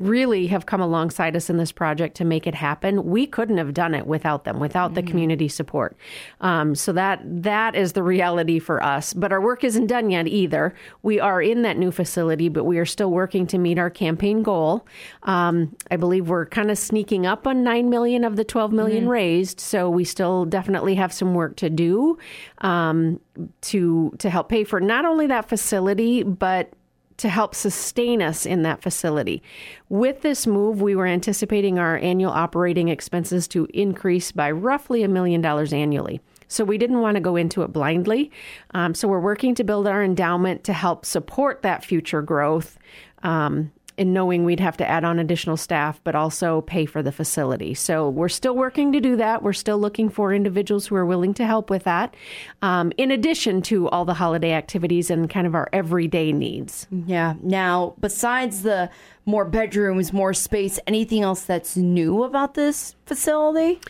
really 0.00 0.46
have 0.46 0.66
come 0.66 0.80
alongside 0.80 1.36
us 1.36 1.50
in 1.50 1.58
this 1.58 1.70
project 1.70 2.16
to 2.16 2.24
make 2.24 2.46
it 2.46 2.54
happen. 2.54 3.04
We 3.04 3.26
couldn't 3.26 3.58
have 3.58 3.74
done 3.74 3.94
it 3.94 4.06
without 4.06 4.44
them, 4.44 4.58
without 4.58 4.92
mm-hmm. 4.92 4.94
the 4.94 5.02
community 5.02 5.48
support. 5.48 5.96
Um, 6.40 6.74
so 6.74 6.92
that 6.94 7.20
that 7.24 7.74
is 7.76 7.92
the 7.92 8.02
reality 8.02 8.58
for 8.58 8.82
us. 8.82 9.12
But 9.12 9.30
our 9.30 9.40
work 9.40 9.62
isn't 9.62 9.86
done 9.86 10.10
yet 10.10 10.26
either. 10.26 10.74
We 11.02 11.20
are 11.20 11.42
in 11.42 11.62
that 11.62 11.76
new 11.76 11.90
facility, 11.90 12.48
but 12.48 12.64
we 12.64 12.78
are 12.78 12.86
still 12.86 13.10
working 13.10 13.46
to 13.48 13.58
meet 13.58 13.78
our 13.78 13.90
campaign 13.90 14.42
goal. 14.42 14.86
Um, 15.24 15.76
I 15.90 15.96
believe 15.96 16.28
we're 16.28 16.46
kind 16.46 16.70
of 16.70 16.78
sneaking 16.78 17.26
up 17.26 17.46
on 17.46 17.62
nine 17.62 17.90
million 17.90 18.24
of 18.24 18.36
the 18.36 18.44
twelve 18.44 18.72
million 18.72 19.02
mm-hmm. 19.02 19.12
raised, 19.12 19.60
so 19.60 19.90
we 19.90 20.04
still 20.04 20.46
definitely 20.46 20.94
have 20.94 21.12
some 21.12 21.34
work 21.34 21.56
to 21.56 21.68
do 21.68 22.18
um, 22.58 23.20
to 23.60 24.14
to 24.18 24.30
help 24.30 24.48
pay 24.48 24.64
for 24.64 24.80
not 24.80 25.04
only 25.04 25.26
that 25.26 25.48
facility, 25.48 26.22
but 26.22 26.72
to 27.20 27.28
help 27.28 27.54
sustain 27.54 28.22
us 28.22 28.46
in 28.46 28.62
that 28.62 28.82
facility. 28.82 29.42
With 29.88 30.22
this 30.22 30.46
move, 30.46 30.80
we 30.80 30.94
were 30.94 31.06
anticipating 31.06 31.78
our 31.78 31.96
annual 31.98 32.32
operating 32.32 32.88
expenses 32.88 33.48
to 33.48 33.66
increase 33.72 34.32
by 34.32 34.50
roughly 34.50 35.02
a 35.02 35.08
million 35.08 35.40
dollars 35.40 35.72
annually. 35.72 36.20
So 36.48 36.64
we 36.64 36.78
didn't 36.78 37.00
want 37.00 37.14
to 37.14 37.20
go 37.20 37.36
into 37.36 37.62
it 37.62 37.72
blindly. 37.72 38.32
Um, 38.74 38.94
so 38.94 39.06
we're 39.06 39.20
working 39.20 39.54
to 39.54 39.64
build 39.64 39.86
our 39.86 40.02
endowment 40.02 40.64
to 40.64 40.72
help 40.72 41.06
support 41.06 41.62
that 41.62 41.84
future 41.84 42.22
growth. 42.22 42.76
Um, 43.22 43.70
in 44.00 44.14
knowing 44.14 44.46
we'd 44.46 44.60
have 44.60 44.78
to 44.78 44.88
add 44.88 45.04
on 45.04 45.18
additional 45.18 45.58
staff, 45.58 46.00
but 46.04 46.14
also 46.14 46.62
pay 46.62 46.86
for 46.86 47.02
the 47.02 47.12
facility. 47.12 47.74
So 47.74 48.08
we're 48.08 48.30
still 48.30 48.56
working 48.56 48.92
to 48.92 49.00
do 49.00 49.14
that. 49.16 49.42
We're 49.42 49.52
still 49.52 49.78
looking 49.78 50.08
for 50.08 50.32
individuals 50.32 50.86
who 50.86 50.96
are 50.96 51.04
willing 51.04 51.34
to 51.34 51.44
help 51.44 51.68
with 51.68 51.84
that, 51.84 52.14
um, 52.62 52.92
in 52.96 53.10
addition 53.10 53.60
to 53.62 53.90
all 53.90 54.06
the 54.06 54.14
holiday 54.14 54.52
activities 54.52 55.10
and 55.10 55.28
kind 55.28 55.46
of 55.46 55.54
our 55.54 55.68
everyday 55.74 56.32
needs. 56.32 56.88
Yeah. 56.90 57.34
Now, 57.42 57.94
besides 58.00 58.62
the 58.62 58.88
more 59.26 59.44
bedrooms, 59.44 60.14
more 60.14 60.32
space, 60.32 60.80
anything 60.86 61.20
else 61.20 61.42
that's 61.42 61.76
new 61.76 62.24
about 62.24 62.54
this 62.54 62.96
facility? 63.04 63.80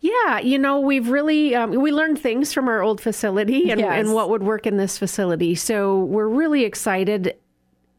Yeah, 0.00 0.40
you 0.40 0.58
know, 0.58 0.80
we've 0.80 1.08
really 1.08 1.54
um, 1.54 1.70
we 1.70 1.92
learned 1.92 2.18
things 2.18 2.52
from 2.52 2.66
our 2.66 2.82
old 2.82 3.00
facility 3.00 3.70
and, 3.70 3.80
yes. 3.80 3.92
and 3.94 4.12
what 4.12 4.28
would 4.30 4.42
work 4.42 4.66
in 4.66 4.76
this 4.76 4.98
facility. 4.98 5.54
So 5.54 6.00
we're 6.00 6.26
really 6.26 6.64
excited 6.64 7.36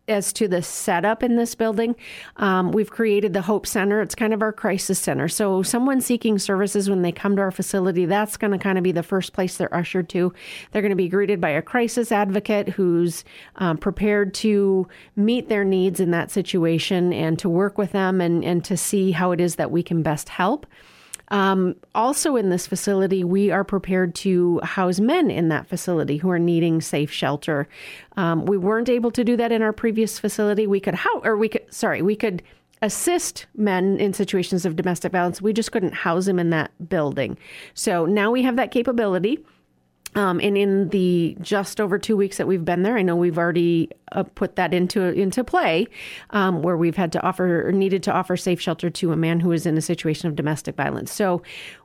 as 0.07 0.33
to 0.33 0.47
the 0.47 0.61
setup 0.61 1.23
in 1.23 1.37
this 1.37 1.55
building, 1.55 1.95
um, 2.37 2.71
we've 2.71 2.89
created 2.91 3.33
the 3.33 3.41
Hope 3.41 3.65
Center. 3.65 4.01
It's 4.01 4.15
kind 4.15 4.33
of 4.33 4.41
our 4.41 4.51
crisis 4.51 4.99
center. 4.99 5.29
So, 5.29 5.63
someone 5.63 6.01
seeking 6.01 6.37
services 6.39 6.89
when 6.89 7.01
they 7.01 7.11
come 7.11 7.35
to 7.37 7.41
our 7.41 7.51
facility, 7.51 8.05
that's 8.05 8.35
going 8.35 8.51
to 8.51 8.57
kind 8.57 8.77
of 8.77 8.83
be 8.83 8.91
the 8.91 9.03
first 9.03 9.33
place 9.33 9.55
they're 9.55 9.73
ushered 9.73 10.09
to. 10.09 10.33
They're 10.71 10.81
going 10.81 10.89
to 10.89 10.95
be 10.95 11.07
greeted 11.07 11.39
by 11.39 11.49
a 11.49 11.61
crisis 11.61 12.11
advocate 12.11 12.69
who's 12.69 13.23
um, 13.55 13.77
prepared 13.77 14.33
to 14.35 14.87
meet 15.15 15.47
their 15.47 15.63
needs 15.63 15.99
in 15.99 16.11
that 16.11 16.31
situation 16.31 17.13
and 17.13 17.39
to 17.39 17.47
work 17.47 17.77
with 17.77 17.93
them 17.93 18.19
and, 18.19 18.43
and 18.43 18.65
to 18.65 18.75
see 18.75 19.11
how 19.11 19.31
it 19.31 19.39
is 19.39 19.55
that 19.55 19.71
we 19.71 19.83
can 19.83 20.01
best 20.01 20.29
help. 20.29 20.65
Um, 21.33 21.75
also, 21.95 22.35
in 22.35 22.49
this 22.49 22.67
facility, 22.67 23.23
we 23.23 23.49
are 23.49 23.63
prepared 23.63 24.13
to 24.15 24.59
house 24.59 24.99
men 24.99 25.31
in 25.31 25.49
that 25.49 25.65
facility 25.65 26.17
who 26.17 26.29
are 26.29 26.37
needing 26.37 26.79
safe 26.79 27.11
shelter. 27.11 27.67
Um, 28.15 28.45
we 28.45 28.55
weren't 28.55 28.87
able 28.87 29.09
to 29.09 29.23
do 29.23 29.35
that 29.37 29.51
in 29.51 29.63
our 29.63 29.73
previous 29.73 30.19
facility. 30.19 30.67
We 30.67 30.79
could 30.79 30.93
how 30.93 31.21
or 31.21 31.35
we 31.35 31.49
could 31.49 31.65
sorry 31.73 32.03
we 32.03 32.15
could 32.15 32.43
assist 32.83 33.47
men 33.55 33.97
in 33.99 34.13
situations 34.13 34.63
of 34.63 34.75
domestic 34.75 35.11
violence. 35.11 35.41
We 35.41 35.53
just 35.53 35.71
couldn't 35.71 35.95
house 35.95 36.27
them 36.27 36.37
in 36.37 36.51
that 36.51 36.71
building. 36.87 37.35
So 37.73 38.05
now 38.05 38.29
we 38.29 38.43
have 38.43 38.55
that 38.57 38.69
capability. 38.69 39.39
Um, 40.15 40.39
and 40.41 40.57
in 40.57 40.89
the 40.89 41.35
just 41.41 41.81
over 41.81 41.97
two 41.97 42.15
weeks 42.15 42.37
that 42.37 42.47
we've 42.47 42.65
been 42.65 42.83
there, 42.83 42.97
I 42.97 43.01
know 43.01 43.15
we've 43.15 43.37
already 43.37 43.89
uh, 44.11 44.23
put 44.23 44.55
that 44.55 44.73
into 44.73 45.01
into 45.01 45.43
play, 45.43 45.87
um, 46.31 46.61
where 46.61 46.77
we've 46.77 46.95
had 46.95 47.11
to 47.13 47.21
offer 47.21 47.67
or 47.67 47.71
needed 47.71 48.03
to 48.03 48.11
offer 48.11 48.37
safe 48.37 48.61
shelter 48.61 48.89
to 48.89 49.11
a 49.11 49.15
man 49.15 49.39
who 49.39 49.51
is 49.51 49.65
in 49.65 49.77
a 49.77 49.81
situation 49.81 50.27
of 50.27 50.35
domestic 50.35 50.75
violence. 50.75 51.11
So 51.11 51.41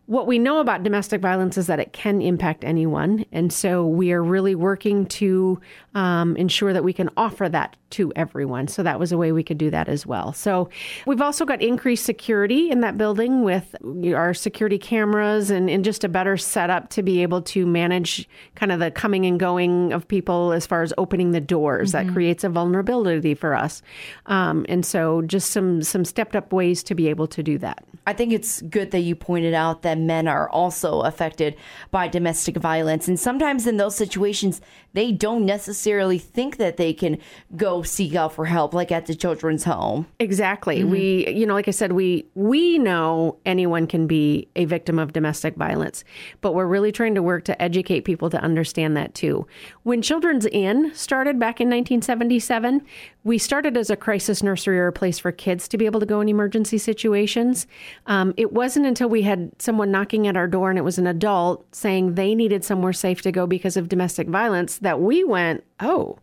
what 0.06 0.26
we 0.26 0.38
know 0.38 0.58
about 0.58 0.82
domestic 0.82 1.20
violence 1.20 1.58
is 1.58 1.66
that 1.66 1.80
it 1.80 1.92
can 1.92 2.22
impact 2.22 2.64
anyone. 2.64 3.26
And 3.30 3.52
so 3.52 3.86
we 3.86 4.10
are 4.12 4.22
really 4.22 4.54
working 4.54 5.04
to 5.06 5.60
um, 5.94 6.34
ensure 6.36 6.72
that 6.72 6.82
we 6.82 6.94
can 6.94 7.10
offer 7.16 7.46
that 7.48 7.76
to 7.90 8.12
everyone. 8.16 8.68
So 8.68 8.82
that 8.82 8.98
was 8.98 9.12
a 9.12 9.18
way 9.18 9.32
we 9.32 9.42
could 9.42 9.58
do 9.58 9.70
that 9.70 9.88
as 9.88 10.06
well. 10.06 10.32
So 10.32 10.68
we've 11.06 11.22
also 11.22 11.44
got 11.44 11.62
increased 11.62 12.04
security 12.04 12.70
in 12.70 12.80
that 12.80 12.98
building 12.98 13.42
with 13.42 13.74
our 14.14 14.34
security 14.34 14.78
cameras 14.78 15.50
and, 15.50 15.70
and 15.70 15.84
just 15.84 16.04
a 16.04 16.08
better 16.08 16.36
setup 16.36 16.90
to 16.90 17.02
be 17.02 17.22
able 17.22 17.42
to 17.42 17.66
manage 17.66 18.28
kind 18.54 18.72
of 18.72 18.80
the 18.80 18.90
coming 18.90 19.26
and 19.26 19.40
going 19.40 19.92
of 19.92 20.06
people 20.06 20.52
as 20.52 20.66
far 20.66 20.82
as 20.82 20.92
opening 20.98 21.32
the 21.32 21.40
doors. 21.40 21.92
Mm-hmm. 21.92 22.08
That 22.08 22.12
creates 22.12 22.44
a 22.44 22.48
vulnerability 22.48 23.34
for 23.34 23.54
us. 23.54 23.82
Um, 24.26 24.66
and 24.68 24.84
so 24.84 25.22
just 25.22 25.50
some, 25.50 25.82
some 25.82 26.04
stepped 26.04 26.36
up 26.36 26.52
ways 26.52 26.82
to 26.84 26.94
be 26.94 27.08
able 27.08 27.26
to 27.28 27.42
do 27.42 27.58
that. 27.58 27.84
I 28.06 28.12
think 28.14 28.32
it's 28.32 28.62
good 28.62 28.90
that 28.92 29.00
you 29.00 29.14
pointed 29.14 29.52
out 29.52 29.82
that 29.82 29.98
men 29.98 30.28
are 30.28 30.48
also 30.48 31.02
affected 31.02 31.56
by 31.90 32.08
domestic 32.08 32.56
violence. 32.56 33.06
And 33.06 33.20
sometimes 33.20 33.66
in 33.66 33.76
those 33.76 33.96
situations, 33.96 34.62
they 34.94 35.12
don't 35.12 35.44
necessarily 35.44 36.18
think 36.18 36.56
that 36.56 36.76
they 36.76 36.92
can 36.92 37.18
go 37.56 37.82
seek 37.82 38.14
out 38.14 38.32
for 38.32 38.46
help, 38.46 38.74
like 38.74 38.90
at 38.90 39.06
the 39.06 39.14
children's 39.14 39.64
home. 39.64 40.06
Exactly. 40.18 40.80
Mm-hmm. 40.80 40.90
We, 40.90 41.28
you 41.28 41.46
know, 41.46 41.54
like 41.54 41.68
I 41.68 41.72
said, 41.72 41.92
we 41.92 42.26
we 42.34 42.78
know 42.78 43.36
anyone 43.44 43.86
can 43.86 44.06
be 44.06 44.48
a 44.56 44.64
victim 44.64 44.98
of 44.98 45.12
domestic 45.12 45.56
violence, 45.56 46.04
but 46.40 46.54
we're 46.54 46.66
really 46.66 46.92
trying 46.92 47.14
to 47.14 47.22
work 47.22 47.44
to 47.44 47.62
educate 47.62 48.02
people 48.02 48.30
to 48.30 48.40
understand 48.40 48.96
that 48.96 49.14
too. 49.14 49.46
When 49.82 50.02
Children's 50.02 50.46
Inn 50.46 50.90
started 50.94 51.38
back 51.38 51.60
in 51.60 51.68
1977, 51.68 52.82
we 53.24 53.36
started 53.36 53.76
as 53.76 53.90
a 53.90 53.96
crisis 53.96 54.42
nursery 54.42 54.78
or 54.78 54.86
a 54.86 54.92
place 54.92 55.18
for 55.18 55.32
kids 55.32 55.68
to 55.68 55.76
be 55.76 55.84
able 55.86 56.00
to 56.00 56.06
go 56.06 56.20
in 56.20 56.28
emergency 56.28 56.78
situations. 56.78 57.66
Um, 58.06 58.32
it 58.36 58.52
wasn't 58.52 58.86
until 58.86 59.08
we 59.08 59.22
had 59.22 59.50
someone 59.58 59.90
knocking 59.90 60.26
at 60.26 60.36
our 60.36 60.48
door 60.48 60.70
and 60.70 60.78
it 60.78 60.82
was 60.82 60.98
an 60.98 61.06
adult 61.06 61.66
saying 61.74 62.14
they 62.14 62.34
needed 62.34 62.64
somewhere 62.64 62.92
safe 62.92 63.20
to 63.22 63.32
go 63.32 63.46
because 63.46 63.76
of 63.76 63.88
domestic 63.88 64.28
violence 64.28 64.77
that 64.80 65.00
we 65.00 65.24
went, 65.24 65.64
oh, 65.80 66.18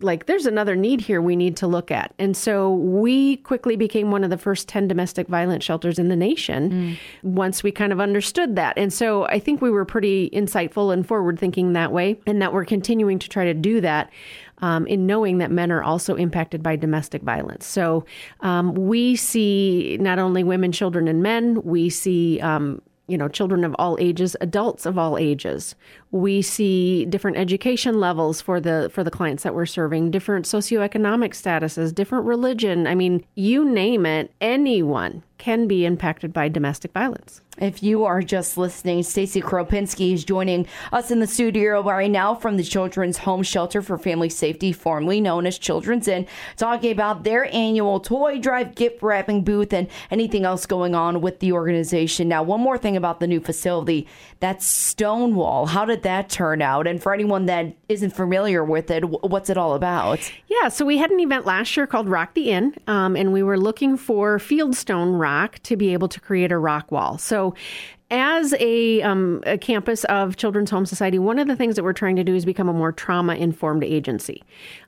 like 0.00 0.26
there's 0.26 0.46
another 0.46 0.76
need 0.76 1.00
here 1.00 1.20
we 1.20 1.36
need 1.36 1.56
to 1.56 1.66
look 1.66 1.90
at. 1.90 2.12
And 2.18 2.36
so 2.36 2.74
we 2.74 3.36
quickly 3.38 3.76
became 3.76 4.10
one 4.10 4.24
of 4.24 4.30
the 4.30 4.38
first 4.38 4.68
10 4.68 4.88
domestic 4.88 5.28
violence 5.28 5.64
shelters 5.64 5.98
in 5.98 6.08
the 6.08 6.16
nation 6.16 6.70
mm. 6.70 6.98
once 7.22 7.62
we 7.62 7.72
kind 7.72 7.92
of 7.92 8.00
understood 8.00 8.56
that. 8.56 8.76
And 8.76 8.92
so 8.92 9.26
I 9.26 9.38
think 9.38 9.60
we 9.60 9.70
were 9.70 9.84
pretty 9.84 10.30
insightful 10.30 10.92
and 10.92 11.06
forward 11.06 11.38
thinking 11.38 11.72
that 11.72 11.92
way, 11.92 12.20
and 12.26 12.40
that 12.42 12.52
we're 12.52 12.64
continuing 12.64 13.18
to 13.18 13.28
try 13.28 13.44
to 13.44 13.54
do 13.54 13.80
that 13.80 14.10
um, 14.58 14.86
in 14.86 15.06
knowing 15.06 15.38
that 15.38 15.50
men 15.50 15.70
are 15.70 15.82
also 15.82 16.16
impacted 16.16 16.62
by 16.62 16.76
domestic 16.76 17.22
violence. 17.22 17.66
So 17.66 18.04
um, 18.40 18.74
we 18.74 19.16
see 19.16 19.98
not 20.00 20.18
only 20.18 20.44
women, 20.44 20.72
children, 20.72 21.08
and 21.08 21.22
men, 21.22 21.62
we 21.62 21.90
see 21.90 22.40
um, 22.40 22.82
you 23.08 23.18
know 23.18 23.28
children 23.28 23.64
of 23.64 23.74
all 23.78 23.96
ages 24.00 24.36
adults 24.40 24.86
of 24.86 24.96
all 24.98 25.18
ages. 25.18 25.74
We 26.10 26.42
see 26.42 27.04
different 27.06 27.36
education 27.36 27.98
levels 27.98 28.40
for 28.40 28.60
the 28.60 28.90
for 28.92 29.02
the 29.02 29.10
clients 29.10 29.42
that 29.42 29.54
we're 29.54 29.66
serving 29.66 30.10
different 30.10 30.46
socioeconomic 30.46 31.30
statuses 31.30 31.94
different 31.94 32.26
religion. 32.26 32.86
I 32.86 32.94
mean 32.94 33.24
you 33.34 33.64
name 33.64 34.06
it 34.06 34.32
anyone 34.40 35.22
can 35.38 35.66
be 35.66 35.86
impacted 35.86 36.32
by 36.32 36.48
domestic 36.48 36.92
violence. 36.92 37.40
If 37.60 37.82
you 37.82 38.04
are 38.04 38.22
just 38.22 38.56
listening, 38.56 39.02
Stacy 39.02 39.40
Kropinski 39.40 40.14
is 40.14 40.24
joining 40.24 40.66
us 40.92 41.10
in 41.10 41.18
the 41.18 41.26
studio 41.26 41.82
right 41.82 42.10
now 42.10 42.36
from 42.36 42.56
the 42.56 42.62
Children's 42.62 43.18
Home 43.18 43.42
Shelter 43.42 43.82
for 43.82 43.98
Family 43.98 44.28
Safety, 44.28 44.72
formerly 44.72 45.20
known 45.20 45.44
as 45.44 45.58
Children's 45.58 46.06
Inn, 46.06 46.26
talking 46.56 46.92
about 46.92 47.24
their 47.24 47.52
annual 47.52 47.98
toy 47.98 48.38
drive 48.38 48.76
gift 48.76 49.02
wrapping 49.02 49.42
booth 49.42 49.72
and 49.72 49.88
anything 50.10 50.44
else 50.44 50.66
going 50.66 50.94
on 50.94 51.20
with 51.20 51.40
the 51.40 51.50
organization. 51.50 52.28
Now, 52.28 52.44
one 52.44 52.60
more 52.60 52.78
thing 52.78 52.96
about 52.96 53.18
the 53.18 53.26
new 53.26 53.40
facility 53.40 54.06
that's 54.38 54.64
Stonewall. 54.64 55.66
How 55.66 55.84
did 55.84 56.04
that 56.04 56.28
turn 56.28 56.62
out? 56.62 56.86
And 56.86 57.02
for 57.02 57.12
anyone 57.12 57.46
that 57.46 57.74
isn't 57.88 58.10
familiar 58.10 58.64
with 58.64 58.88
it, 58.88 59.02
what's 59.02 59.50
it 59.50 59.58
all 59.58 59.74
about? 59.74 60.30
Yeah, 60.46 60.68
so 60.68 60.84
we 60.84 60.98
had 60.98 61.10
an 61.10 61.18
event 61.18 61.44
last 61.44 61.76
year 61.76 61.88
called 61.88 62.08
Rock 62.08 62.34
the 62.34 62.50
Inn, 62.50 62.76
um, 62.86 63.16
and 63.16 63.32
we 63.32 63.42
were 63.42 63.58
looking 63.58 63.96
for 63.96 64.38
fieldstone 64.38 65.18
rock 65.18 65.27
to 65.62 65.76
be 65.76 65.92
able 65.92 66.08
to 66.08 66.20
create 66.20 66.52
a 66.52 66.58
rock 66.58 66.90
wall. 66.90 67.18
So 67.18 67.54
as 68.10 68.54
a, 68.58 69.02
um, 69.02 69.42
a, 69.44 69.58
campus 69.58 70.04
of 70.04 70.36
Children's 70.36 70.70
Home 70.70 70.86
Society, 70.86 71.18
one 71.18 71.38
of 71.38 71.46
the 71.46 71.56
things 71.56 71.76
that 71.76 71.84
we're 71.84 71.92
trying 71.92 72.16
to 72.16 72.24
do 72.24 72.34
is 72.34 72.44
become 72.44 72.68
a 72.68 72.72
more 72.72 72.92
trauma 72.92 73.34
informed 73.34 73.84
agency. 73.84 74.42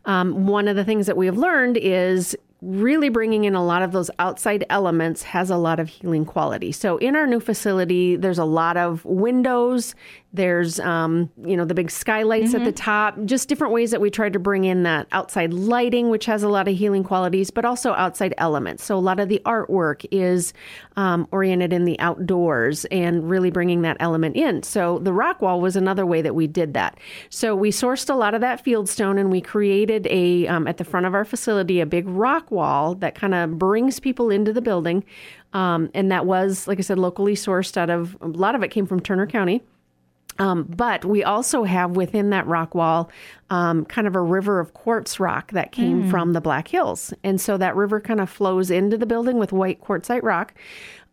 Um, 0.06 0.46
one 0.46 0.68
of 0.68 0.76
the 0.76 0.84
things 0.84 1.06
that 1.06 1.16
we 1.16 1.26
have 1.26 1.36
learned 1.36 1.76
is 1.76 2.36
really 2.62 3.08
bringing 3.08 3.44
in 3.44 3.54
a 3.54 3.64
lot 3.64 3.82
of 3.82 3.92
those 3.92 4.10
outside 4.18 4.64
elements 4.68 5.22
has 5.22 5.50
a 5.50 5.56
lot 5.56 5.80
of 5.80 5.88
healing 5.88 6.24
quality. 6.24 6.72
So 6.72 6.98
in 6.98 7.16
our 7.16 7.26
new 7.26 7.40
facility, 7.40 8.16
there's 8.16 8.38
a 8.38 8.44
lot 8.44 8.76
of 8.76 9.04
windows 9.04 9.94
there's, 10.32 10.78
um, 10.78 11.28
you 11.44 11.56
know, 11.56 11.64
the 11.64 11.74
big 11.74 11.90
skylights 11.90 12.48
mm-hmm. 12.48 12.58
at 12.58 12.64
the 12.64 12.72
mm-hmm. 12.72 12.84
top, 12.84 13.24
just 13.24 13.48
different 13.48 13.72
ways 13.72 13.90
that 13.90 14.00
we 14.00 14.10
tried 14.10 14.32
to 14.32 14.38
bring 14.38 14.64
in 14.64 14.84
that 14.84 15.08
outside 15.10 15.52
lighting, 15.52 16.08
which 16.08 16.24
has 16.26 16.44
a 16.44 16.48
lot 16.48 16.68
of 16.68 16.76
healing 16.76 17.02
qualities, 17.02 17.50
but 17.50 17.64
also 17.64 17.92
outside 17.94 18.32
elements. 18.38 18.84
So 18.84 18.96
a 18.96 19.00
lot 19.00 19.18
of 19.18 19.28
the 19.28 19.42
artwork 19.44 20.06
is 20.12 20.52
um, 20.96 21.26
oriented 21.32 21.72
in 21.72 21.84
the 21.84 21.98
outdoors 21.98 22.84
and 22.86 23.28
really 23.28 23.50
bringing 23.50 23.82
that 23.82 23.96
element 23.98 24.36
in. 24.36 24.62
So 24.62 25.00
the 25.00 25.12
rock 25.12 25.42
wall 25.42 25.60
was 25.60 25.74
another 25.74 26.06
way 26.06 26.22
that 26.22 26.34
we 26.36 26.46
did 26.46 26.74
that. 26.74 26.98
So 27.28 27.56
we 27.56 27.72
sourced 27.72 28.08
a 28.08 28.14
lot 28.14 28.34
of 28.34 28.40
that 28.40 28.62
field 28.62 28.88
stone 28.88 29.18
and 29.18 29.32
we 29.32 29.40
created 29.40 30.06
a, 30.10 30.46
um, 30.46 30.68
at 30.68 30.76
the 30.76 30.84
front 30.84 31.06
of 31.06 31.14
our 31.14 31.24
facility, 31.24 31.80
a 31.80 31.86
big 31.86 32.08
rock 32.08 32.52
wall 32.52 32.94
that 32.96 33.16
kind 33.16 33.34
of 33.34 33.58
brings 33.58 33.98
people 33.98 34.30
into 34.30 34.52
the 34.52 34.62
building. 34.62 35.04
Um, 35.52 35.90
and 35.92 36.12
that 36.12 36.24
was, 36.24 36.68
like 36.68 36.78
I 36.78 36.82
said, 36.82 37.00
locally 37.00 37.34
sourced 37.34 37.76
out 37.76 37.90
of, 37.90 38.16
a 38.20 38.28
lot 38.28 38.54
of 38.54 38.62
it 38.62 38.68
came 38.68 38.86
from 38.86 39.00
Turner 39.00 39.26
County. 39.26 39.62
Um, 40.40 40.64
but 40.64 41.04
we 41.04 41.22
also 41.22 41.64
have 41.64 41.92
within 41.92 42.30
that 42.30 42.46
rock 42.46 42.74
wall 42.74 43.10
um, 43.50 43.84
kind 43.84 44.06
of 44.06 44.16
a 44.16 44.20
river 44.20 44.58
of 44.58 44.72
quartz 44.72 45.20
rock 45.20 45.52
that 45.52 45.70
came 45.70 46.04
mm. 46.04 46.10
from 46.10 46.32
the 46.32 46.40
Black 46.40 46.68
Hills. 46.68 47.12
And 47.22 47.38
so 47.38 47.58
that 47.58 47.76
river 47.76 48.00
kind 48.00 48.20
of 48.20 48.30
flows 48.30 48.70
into 48.70 48.96
the 48.96 49.04
building 49.06 49.38
with 49.38 49.52
white 49.52 49.82
quartzite 49.82 50.22
rock. 50.22 50.54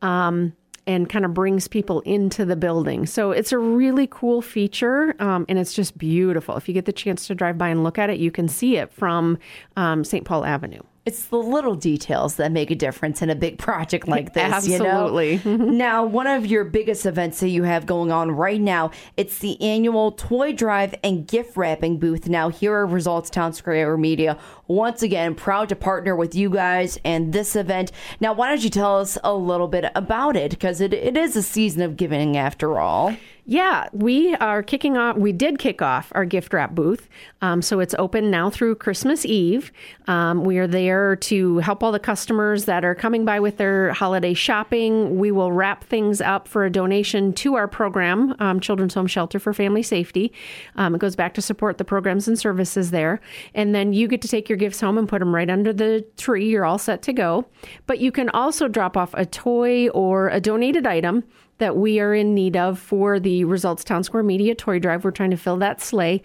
Um, 0.01 0.53
and 0.85 1.09
kind 1.09 1.25
of 1.25 1.33
brings 1.33 1.67
people 1.67 1.99
into 2.01 2.45
the 2.45 2.55
building. 2.55 3.05
So 3.05 3.31
it's 3.31 3.51
a 3.51 3.57
really 3.57 4.07
cool 4.09 4.41
feature 4.41 5.13
um, 5.19 5.45
and 5.49 5.59
it's 5.59 5.73
just 5.73 5.97
beautiful. 5.97 6.55
If 6.55 6.69
you 6.69 6.73
get 6.73 6.85
the 6.85 6.93
chance 6.93 7.27
to 7.27 7.35
drive 7.35 7.57
by 7.57 7.67
and 7.67 7.83
look 7.83 7.99
at 7.99 8.09
it, 8.09 8.19
you 8.19 8.31
can 8.31 8.47
see 8.47 8.77
it 8.77 8.89
from 8.93 9.37
um, 9.75 10.05
St. 10.05 10.23
Paul 10.23 10.45
Avenue. 10.45 10.79
It's 11.07 11.27
the 11.27 11.37
little 11.37 11.75
details 11.75 12.35
that 12.35 12.51
make 12.51 12.69
a 12.69 12.75
difference 12.75 13.21
in 13.21 13.29
a 13.29 13.35
big 13.35 13.57
project 13.67 14.09
like 14.09 14.33
this. 14.33 14.43
Absolutely. 14.43 15.35
You 15.35 15.57
know? 15.57 15.65
now, 15.71 16.05
one 16.05 16.27
of 16.27 16.45
your 16.45 16.65
biggest 16.65 17.05
events 17.05 17.39
that 17.39 17.47
you 17.47 17.63
have 17.63 17.85
going 17.85 18.11
on 18.11 18.29
right 18.31 18.59
now, 18.59 18.91
it's 19.15 19.37
the 19.37 19.59
annual 19.61 20.11
toy 20.11 20.51
drive 20.51 20.93
and 21.05 21.25
gift 21.25 21.55
wrapping 21.55 21.97
booth. 21.97 22.27
Now, 22.27 22.49
here 22.49 22.79
at 22.79 22.91
Results 22.91 23.29
Town 23.29 23.53
Square 23.53 23.95
Media, 23.95 24.37
once 24.67 25.01
again, 25.01 25.33
proud 25.33 25.69
to 25.69 25.77
partner 25.77 26.13
with 26.13 26.35
you 26.35 26.49
guys 26.49 26.99
and 27.05 27.31
this 27.31 27.55
event. 27.55 27.93
Now, 28.19 28.33
why 28.33 28.49
don't 28.49 28.61
you 28.61 28.69
tell 28.69 28.99
us 28.99 29.17
a 29.23 29.33
little 29.33 29.69
bit 29.69 29.89
about 29.95 30.35
it? 30.35 30.51
Because 30.51 30.81
it, 30.81 30.93
it 30.93 31.15
is 31.15 31.37
a 31.37 31.41
season 31.41 31.83
of 31.83 31.95
giving 31.95 32.35
after 32.35 32.81
all. 32.81 33.15
Yeah, 33.49 33.87
we 33.93 34.35
are 34.35 34.61
kicking 34.61 34.97
off. 34.97 35.15
We 35.15 35.31
did 35.31 35.57
kick 35.57 35.81
off 35.81 36.11
our 36.13 36.25
gift 36.25 36.51
wrap 36.51 36.75
booth, 36.75 37.07
um, 37.41 37.61
so 37.61 37.79
it's 37.79 37.95
open 37.97 38.29
now 38.29 38.49
through 38.49 38.75
Christmas 38.75 39.25
Eve. 39.25 39.71
Um, 40.07 40.43
we 40.43 40.57
are 40.57 40.67
there 40.67 41.15
to 41.15 41.59
help 41.59 41.81
all 41.81 41.93
the 41.93 41.99
customers 41.99 42.65
that 42.65 42.83
are 42.83 42.93
coming 42.93 43.23
by 43.23 43.39
with 43.39 43.55
their 43.55 43.93
holiday 43.93 44.33
shopping. 44.33 45.17
We 45.17 45.31
will 45.31 45.53
wrap 45.53 45.85
things 45.85 46.19
up 46.19 46.45
for 46.45 46.65
a 46.65 46.69
donation 46.69 47.31
to 47.35 47.55
our 47.55 47.69
program, 47.69 48.35
um, 48.39 48.59
Children's 48.59 48.95
Home 48.95 49.07
Shelter 49.07 49.39
for 49.39 49.53
Family 49.53 49.81
Safety. 49.81 50.33
Um, 50.75 50.95
it 50.95 50.97
goes 50.99 51.15
back 51.15 51.33
to 51.35 51.41
support 51.41 51.77
the 51.77 51.85
programs 51.85 52.27
and 52.27 52.37
services 52.37 52.91
there, 52.91 53.21
and 53.55 53.73
then 53.73 53.93
you 53.93 54.09
get 54.09 54.21
to 54.23 54.27
take 54.27 54.49
your 54.49 54.57
gifts 54.57 54.81
home 54.81 54.97
and 54.97 55.07
put 55.07 55.19
them 55.19 55.33
right 55.33 55.49
under 55.49 55.71
the 55.71 56.05
tree. 56.17 56.49
You're 56.49 56.65
all 56.65 56.77
set 56.77 57.01
to 57.03 57.13
go, 57.13 57.45
but 57.85 57.99
you 57.99 58.11
can 58.11 58.27
also 58.31 58.67
drop 58.67 58.97
off 58.97 59.13
a 59.13 59.25
toy 59.25 59.87
or 59.91 60.27
a 60.27 60.41
donated 60.41 60.85
item 60.85 61.23
that 61.57 61.77
we 61.77 61.99
are 61.99 62.13
in 62.13 62.33
need 62.33 62.55
of 62.55 62.79
for 62.79 63.19
the 63.19 63.43
Results 63.45 63.83
Town 63.83 64.03
Square 64.03 64.23
Media 64.23 64.55
Toy 64.55 64.79
Drive. 64.79 65.03
We're 65.03 65.11
trying 65.11 65.31
to 65.31 65.37
fill 65.37 65.57
that 65.57 65.81
sleigh. 65.81 66.21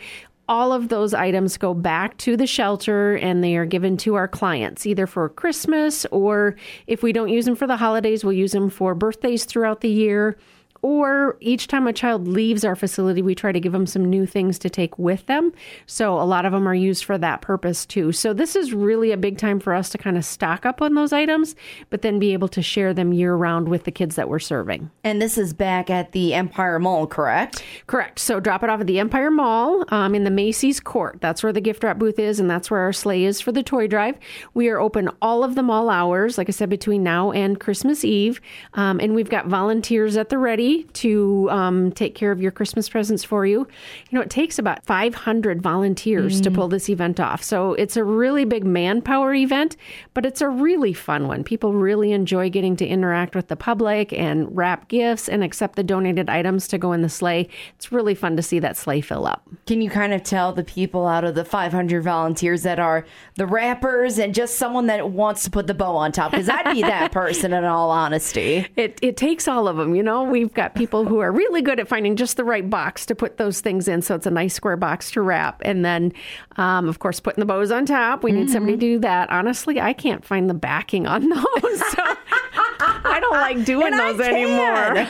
All 0.49 0.73
of 0.73 0.89
those 0.89 1.15
items 1.15 1.57
go 1.57 1.73
back 1.73 2.19
to 2.19 2.37
the 2.37 2.47
shelter 2.47 3.17
and 3.17 3.43
they 3.43 3.57
are 3.57 3.65
given 3.65 3.97
to 3.99 4.15
our 4.15 4.29
clients, 4.29 4.87
either 4.87 5.07
for 5.07 5.29
Christmas 5.29 6.05
or 6.07 6.57
if 6.87 7.03
we 7.03 7.13
don't 7.13 7.29
use 7.29 7.45
them 7.45 7.55
for 7.55 7.67
the 7.67 7.77
holidays, 7.77 8.25
we'll 8.25 8.33
use 8.33 8.53
them 8.53 8.69
for 8.69 8.95
birthdays 8.95 9.45
throughout 9.45 9.81
the 9.81 9.89
year 9.89 10.37
or 10.83 11.37
each 11.39 11.69
time 11.69 11.87
a 11.87 11.93
child 11.93 12.27
leaves 12.27 12.65
our 12.65 12.75
facility, 12.75 13.23
we 13.23 13.37
try 13.37 13.53
to 13.53 13.61
give 13.61 13.73
them 13.73 13.87
some 13.87 14.05
new 14.05 14.27
things 14.27 14.59
to 14.59 14.69
take 14.69 14.99
with 14.99 15.25
them. 15.27 15.53
So 15.87 16.21
a 16.21 16.25
lot 16.25 16.45
of 16.45 16.51
them 16.51 16.69
are 16.69 16.75
used 16.75 17.05
for 17.05 17.17
that 17.19 17.41
purpose 17.41 17.87
too. 17.87 18.11
So 18.11 18.33
this 18.35 18.57
is 18.57 18.73
really 18.73 19.13
a 19.13 19.17
big 19.17 19.39
time 19.39 19.61
for 19.61 19.75
us 19.75 19.91
to 19.91 19.99
kind 19.99 20.19
of 20.19 20.25
stock 20.25 20.67
up 20.67 20.83
on 20.83 20.95
those 20.95 21.13
items, 21.13 21.55
but 21.89 22.03
then 22.03 22.19
be 22.19 22.33
able 22.33 22.49
to 22.49 22.63
share 22.63 22.93
them 22.93 23.13
year 23.13 23.37
round 23.37 23.69
with 23.69 23.85
the 23.85 23.93
kids 23.93 24.17
that 24.17 24.29
we're 24.29 24.41
serving. 24.41 24.91
And 25.05 25.23
this 25.23 25.39
is 25.39 25.53
back 25.55 25.89
at 25.89 26.11
the 26.11 26.35
Empire 26.35 26.81
Mall, 26.81 27.07
correct? 27.07 27.63
Correct. 27.87 28.19
So 28.19 28.41
drop 28.41 28.65
it 28.65 28.71
off 28.71 28.81
at 28.81 28.89
the 28.89 28.99
Empire 28.99 29.31
Mall 29.31 29.85
um, 29.89 30.17
in 30.17 30.25
the 30.25 30.31
Macy's 30.31 30.81
Court. 30.81 31.19
That's 31.21 31.45
where 31.45 31.53
the 31.53 31.61
gift 31.61 31.85
wrap 31.85 31.99
booth 31.99 32.19
is, 32.19 32.41
and 32.41 32.51
that's 32.51 32.73
where 32.73 32.81
our 32.81 32.93
sleigh 32.93 33.25
is 33.25 33.41
for 33.41 33.53
the 33.53 33.63
toy 33.63 33.87
drive. 33.87 34.19
We 34.53 34.69
are 34.69 34.81
open 34.81 35.11
all 35.23 35.45
of 35.45 35.55
the 35.55 35.63
mall 35.63 35.91
hours, 35.91 36.39
like 36.39 36.49
I 36.49 36.53
said, 36.53 36.71
between 36.71 37.05
now 37.05 37.31
and 37.31 37.61
Christmas 37.61 38.05
Eve. 38.05 38.41
Um, 38.75 38.99
and 38.99 39.15
we've 39.15 39.31
got 39.31 39.47
volunteers 39.47 40.17
at 40.17 40.29
the 40.29 40.39
ready 40.39 40.72
to 40.95 41.49
um, 41.51 41.93
take 41.93 42.15
care 42.15 42.33
of 42.33 42.41
your 42.41 42.51
Christmas 42.51 42.89
presents 42.89 43.25
for 43.25 43.47
you. 43.47 43.61
You 44.11 44.19
know, 44.19 44.21
it 44.21 44.31
takes 44.31 44.59
about 44.59 44.85
500 44.85 45.63
volunteers 45.63 46.41
mm. 46.41 46.45
to 46.45 46.51
pull 46.51 46.69
this 46.69 46.89
event 46.89 47.21
off. 47.21 47.43
So 47.43 47.75
it's 47.75 47.97
a 47.97 48.05
really 48.05 48.45
big 48.45 48.65
manpower 48.65 49.35
event, 49.35 49.77
but 50.15 50.27
it's 50.27 50.41
a 50.41 50.49
really 50.49 50.93
fun 50.93 51.29
one. 51.29 51.45
People 51.45 51.73
really 51.73 52.13
enjoy 52.13 52.51
getting 52.51 52.77
to 52.77 52.87
interact 52.87 53.35
with 53.35 53.49
the 53.49 53.57
public 53.57 54.13
and 54.13 54.55
wrap 54.57 54.89
gifts 54.89 55.29
and 55.29 55.43
accept 55.43 55.77
the 55.77 55.83
donated 55.83 56.29
items 56.31 56.69
to 56.69 56.79
go 56.79 56.93
in 56.93 57.03
the 57.03 57.09
sleigh. 57.09 57.49
It's 57.75 57.93
really 57.93 58.15
fun 58.15 58.37
to 58.37 58.43
see 58.43 58.59
that 58.61 58.77
sleigh 58.77 59.01
fill 59.01 59.27
up. 59.27 59.49
Can 59.67 59.81
you 59.81 59.91
kind 59.91 60.13
of 60.13 60.23
tell 60.23 60.53
the 60.53 60.65
people 60.65 61.07
out 61.07 61.25
of 61.25 61.35
the 61.35 61.45
500 61.45 62.03
volunteers 62.03 62.63
that 62.63 62.79
are 62.79 63.05
the 63.37 63.47
wrappers 63.47 64.19
and 64.19 64.35
just 64.35 64.57
someone 64.57 64.87
that 64.87 65.11
wants 65.11 65.45
to 65.45 65.51
put 65.51 65.67
the 65.67 65.75
bow 65.75 65.97
on 65.97 66.13
top? 66.13 66.31
Because 66.31 66.49
I'd 66.49 66.73
be 66.73 66.83
that 66.83 67.13
person 67.23 67.53
in 67.53 67.65
all 67.65 67.91
honesty. 67.91 68.67
It, 68.77 68.99
it 69.03 69.17
takes 69.17 69.49
all 69.49 69.67
of 69.69 69.77
them. 69.77 69.95
You 69.95 70.03
know, 70.03 70.23
we've 70.23 70.53
got 70.53 70.62
got 70.63 70.75
people 70.75 71.05
who 71.05 71.19
are 71.19 71.33
really 71.33 71.61
good 71.61 71.81
at 71.81 71.89
finding 71.89 72.15
just 72.15 72.37
the 72.37 72.45
right 72.45 72.69
box 72.69 73.05
to 73.07 73.15
put 73.15 73.37
those 73.37 73.61
things 73.61 73.89
in. 73.89 74.01
So 74.01 74.15
it's 74.15 74.27
a 74.27 74.31
nice 74.31 74.55
square 74.55 74.77
box 74.77 75.11
to 75.13 75.21
wrap. 75.21 75.61
And 75.65 75.85
then, 75.85 76.13
um, 76.57 76.89
of 76.89 77.01
course, 77.01 77.19
putting 77.19 77.41
the 77.41 77.47
bows 77.47 77.73
on 77.73 77.85
top. 77.85 78.23
We 78.23 78.31
need 78.31 78.45
mm-hmm. 78.45 78.53
somebody 78.53 78.73
to 78.75 78.79
do 78.79 78.99
that. 79.01 79.31
Honestly, 79.31 79.81
I 79.81 79.93
can't 79.93 80.25
find 80.25 80.49
the 80.49 80.55
backing 80.55 81.07
on 81.07 81.29
those. 81.29 81.81
So 81.91 82.03
I 82.81 83.19
don't 83.21 83.33
like 83.33 83.65
doing 83.65 83.97
those 83.97 84.21
anymore. 84.21 85.07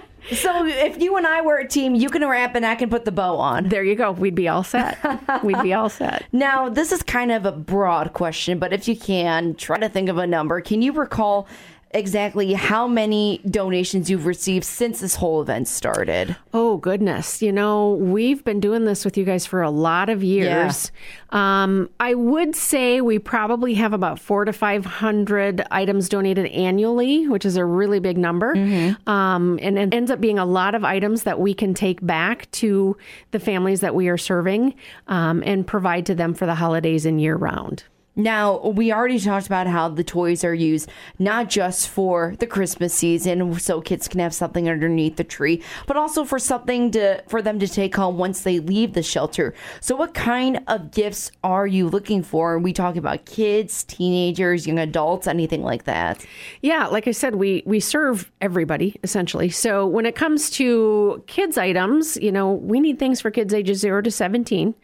So 0.30 0.66
if 0.66 1.00
you 1.00 1.16
and 1.16 1.26
I 1.26 1.40
were 1.40 1.56
a 1.56 1.66
team, 1.66 1.94
you 1.94 2.10
can 2.10 2.26
wrap 2.26 2.54
and 2.54 2.66
I 2.66 2.74
can 2.74 2.90
put 2.90 3.06
the 3.06 3.12
bow 3.12 3.38
on. 3.38 3.70
There 3.70 3.82
you 3.82 3.94
go. 3.94 4.12
We'd 4.12 4.34
be 4.34 4.46
all 4.46 4.62
set. 4.62 4.98
We'd 5.42 5.62
be 5.62 5.72
all 5.72 5.88
set. 5.88 6.26
Now, 6.32 6.68
this 6.68 6.92
is 6.92 7.02
kind 7.02 7.32
of 7.32 7.46
a 7.46 7.52
broad 7.52 8.12
question, 8.12 8.58
but 8.58 8.74
if 8.74 8.86
you 8.88 8.94
can, 8.94 9.54
try 9.54 9.78
to 9.78 9.88
think 9.88 10.10
of 10.10 10.18
a 10.18 10.26
number. 10.26 10.60
Can 10.60 10.82
you 10.82 10.92
recall 10.92 11.48
exactly 11.92 12.52
how 12.52 12.86
many 12.86 13.38
donations 13.48 14.10
you've 14.10 14.26
received 14.26 14.64
since 14.64 15.00
this 15.00 15.14
whole 15.14 15.40
event 15.40 15.68
started. 15.68 16.36
Oh, 16.52 16.76
goodness. 16.76 17.40
You 17.40 17.52
know, 17.52 17.94
we've 17.94 18.44
been 18.44 18.60
doing 18.60 18.84
this 18.84 19.04
with 19.04 19.16
you 19.16 19.24
guys 19.24 19.46
for 19.46 19.62
a 19.62 19.70
lot 19.70 20.08
of 20.08 20.22
years. 20.22 20.92
Yeah. 21.32 21.62
Um, 21.62 21.88
I 21.98 22.14
would 22.14 22.54
say 22.54 23.00
we 23.00 23.18
probably 23.18 23.74
have 23.74 23.92
about 23.92 24.18
four 24.18 24.44
to 24.44 24.52
500 24.52 25.64
items 25.70 26.08
donated 26.08 26.46
annually, 26.46 27.26
which 27.26 27.44
is 27.44 27.56
a 27.56 27.64
really 27.64 28.00
big 28.00 28.18
number. 28.18 28.54
Mm-hmm. 28.54 29.08
Um, 29.08 29.58
and 29.62 29.78
it 29.78 29.94
ends 29.94 30.10
up 30.10 30.20
being 30.20 30.38
a 30.38 30.46
lot 30.46 30.74
of 30.74 30.84
items 30.84 31.22
that 31.22 31.40
we 31.40 31.54
can 31.54 31.74
take 31.74 32.04
back 32.04 32.50
to 32.52 32.96
the 33.30 33.40
families 33.40 33.80
that 33.80 33.94
we 33.94 34.08
are 34.08 34.18
serving 34.18 34.74
um, 35.06 35.42
and 35.46 35.66
provide 35.66 36.06
to 36.06 36.14
them 36.14 36.34
for 36.34 36.46
the 36.46 36.54
holidays 36.54 37.06
and 37.06 37.20
year 37.20 37.36
round. 37.36 37.84
Now, 38.18 38.58
we 38.58 38.92
already 38.92 39.18
talked 39.18 39.46
about 39.46 39.66
how 39.68 39.88
the 39.88 40.04
toys 40.04 40.44
are 40.44 40.54
used 40.54 40.90
not 41.18 41.48
just 41.48 41.88
for 41.88 42.34
the 42.40 42.46
Christmas 42.46 42.92
season 42.92 43.58
so 43.58 43.80
kids 43.80 44.08
can 44.08 44.20
have 44.20 44.34
something 44.34 44.68
underneath 44.68 45.16
the 45.16 45.24
tree, 45.24 45.62
but 45.86 45.96
also 45.96 46.24
for 46.24 46.38
something 46.38 46.90
to 46.90 47.22
for 47.28 47.40
them 47.40 47.58
to 47.60 47.68
take 47.68 47.94
home 47.94 48.18
once 48.18 48.42
they 48.42 48.58
leave 48.58 48.92
the 48.92 49.02
shelter. 49.02 49.54
So 49.80 49.96
what 49.96 50.14
kind 50.14 50.60
of 50.66 50.90
gifts 50.90 51.30
are 51.42 51.66
you 51.66 51.88
looking 51.88 52.22
for? 52.22 52.58
we 52.58 52.72
talk 52.72 52.96
about 52.96 53.24
kids, 53.24 53.84
teenagers, 53.84 54.66
young 54.66 54.78
adults, 54.78 55.26
anything 55.26 55.62
like 55.62 55.84
that? 55.84 56.24
Yeah, 56.60 56.86
like 56.88 57.06
I 57.06 57.12
said, 57.12 57.36
we 57.36 57.62
we 57.66 57.78
serve 57.80 58.30
everybody 58.40 58.98
essentially. 59.02 59.48
So 59.48 59.86
when 59.86 60.06
it 60.06 60.16
comes 60.16 60.50
to 60.50 61.22
kids 61.28 61.56
items, 61.56 62.16
you 62.16 62.32
know, 62.32 62.52
we 62.52 62.80
need 62.80 62.98
things 62.98 63.20
for 63.20 63.30
kids 63.30 63.54
ages 63.54 63.78
0 63.78 64.02
to 64.02 64.10
17. 64.10 64.74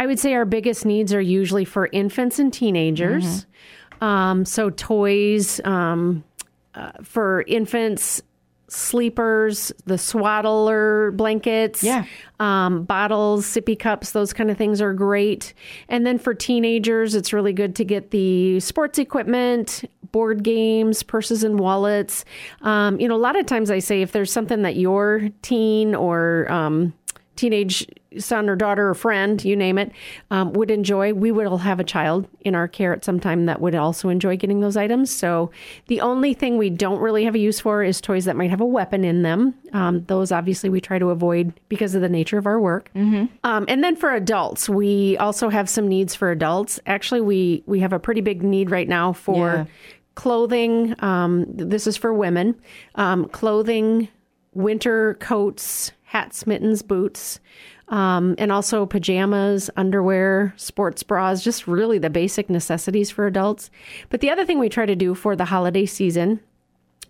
I 0.00 0.06
would 0.06 0.18
say 0.18 0.32
our 0.32 0.46
biggest 0.46 0.86
needs 0.86 1.12
are 1.12 1.20
usually 1.20 1.66
for 1.66 1.90
infants 1.92 2.38
and 2.38 2.50
teenagers. 2.50 3.44
Mm-hmm. 4.00 4.04
Um, 4.04 4.44
so 4.46 4.70
toys 4.70 5.60
um, 5.62 6.24
uh, 6.74 6.92
for 7.02 7.42
infants, 7.42 8.22
sleepers, 8.68 9.72
the 9.84 9.98
swaddler 9.98 11.10
blankets, 11.10 11.82
yeah. 11.82 12.06
um, 12.38 12.84
bottles, 12.84 13.44
sippy 13.44 13.78
cups, 13.78 14.12
those 14.12 14.32
kind 14.32 14.50
of 14.50 14.56
things 14.56 14.80
are 14.80 14.94
great. 14.94 15.52
And 15.90 16.06
then 16.06 16.18
for 16.18 16.32
teenagers, 16.32 17.14
it's 17.14 17.34
really 17.34 17.52
good 17.52 17.76
to 17.76 17.84
get 17.84 18.10
the 18.10 18.58
sports 18.60 18.98
equipment, 18.98 19.84
board 20.12 20.42
games, 20.42 21.02
purses 21.02 21.44
and 21.44 21.60
wallets. 21.60 22.24
Um, 22.62 22.98
you 22.98 23.06
know, 23.06 23.16
a 23.16 23.18
lot 23.18 23.38
of 23.38 23.44
times 23.44 23.70
I 23.70 23.80
say 23.80 24.00
if 24.00 24.12
there's 24.12 24.32
something 24.32 24.62
that 24.62 24.76
your 24.76 25.28
teen 25.42 25.94
or 25.94 26.50
um, 26.50 26.94
teenage 27.36 27.86
son 28.18 28.48
or 28.48 28.56
daughter 28.56 28.88
or 28.88 28.94
friend, 28.94 29.44
you 29.44 29.54
name 29.54 29.78
it, 29.78 29.92
um, 30.30 30.52
would 30.52 30.70
enjoy, 30.70 31.12
we 31.12 31.30
will 31.30 31.58
have 31.58 31.78
a 31.78 31.84
child 31.84 32.26
in 32.40 32.54
our 32.54 32.66
care 32.66 32.92
at 32.92 33.04
some 33.04 33.20
time 33.20 33.46
that 33.46 33.60
would 33.60 33.74
also 33.74 34.08
enjoy 34.08 34.36
getting 34.36 34.60
those 34.60 34.76
items. 34.76 35.10
So 35.10 35.50
the 35.86 36.00
only 36.00 36.34
thing 36.34 36.58
we 36.58 36.70
don't 36.70 37.00
really 37.00 37.24
have 37.24 37.34
a 37.34 37.38
use 37.38 37.60
for 37.60 37.82
is 37.82 38.00
toys 38.00 38.24
that 38.24 38.36
might 38.36 38.50
have 38.50 38.60
a 38.60 38.66
weapon 38.66 39.04
in 39.04 39.22
them. 39.22 39.54
Um, 39.72 40.04
those 40.06 40.32
obviously 40.32 40.68
we 40.68 40.80
try 40.80 40.98
to 40.98 41.10
avoid 41.10 41.52
because 41.68 41.94
of 41.94 42.02
the 42.02 42.08
nature 42.08 42.38
of 42.38 42.46
our 42.46 42.60
work. 42.60 42.90
Mm-hmm. 42.94 43.26
Um, 43.44 43.64
and 43.68 43.84
then 43.84 43.94
for 43.94 44.12
adults, 44.12 44.68
we 44.68 45.16
also 45.18 45.48
have 45.48 45.68
some 45.68 45.86
needs 45.86 46.14
for 46.14 46.30
adults. 46.30 46.80
Actually, 46.86 47.20
we 47.20 47.62
we 47.66 47.80
have 47.80 47.92
a 47.92 47.98
pretty 48.00 48.20
big 48.20 48.42
need 48.42 48.70
right 48.70 48.88
now 48.88 49.12
for. 49.12 49.48
Yeah. 49.48 49.64
Clothing. 50.16 50.96
Um, 50.98 51.46
this 51.48 51.86
is 51.86 51.96
for 51.96 52.12
women. 52.12 52.60
Um, 52.96 53.26
clothing, 53.28 54.08
winter 54.52 55.14
coats, 55.14 55.92
hats, 56.02 56.46
mittens, 56.46 56.82
boots, 56.82 57.40
um, 57.90 58.36
and 58.38 58.50
also 58.50 58.86
pajamas, 58.86 59.68
underwear, 59.76 60.54
sports 60.56 61.02
bras, 61.02 61.44
just 61.44 61.66
really 61.66 61.98
the 61.98 62.10
basic 62.10 62.48
necessities 62.48 63.10
for 63.10 63.26
adults. 63.26 63.70
But 64.08 64.20
the 64.20 64.30
other 64.30 64.46
thing 64.46 64.58
we 64.58 64.68
try 64.68 64.86
to 64.86 64.96
do 64.96 65.14
for 65.14 65.36
the 65.36 65.44
holiday 65.44 65.86
season 65.86 66.40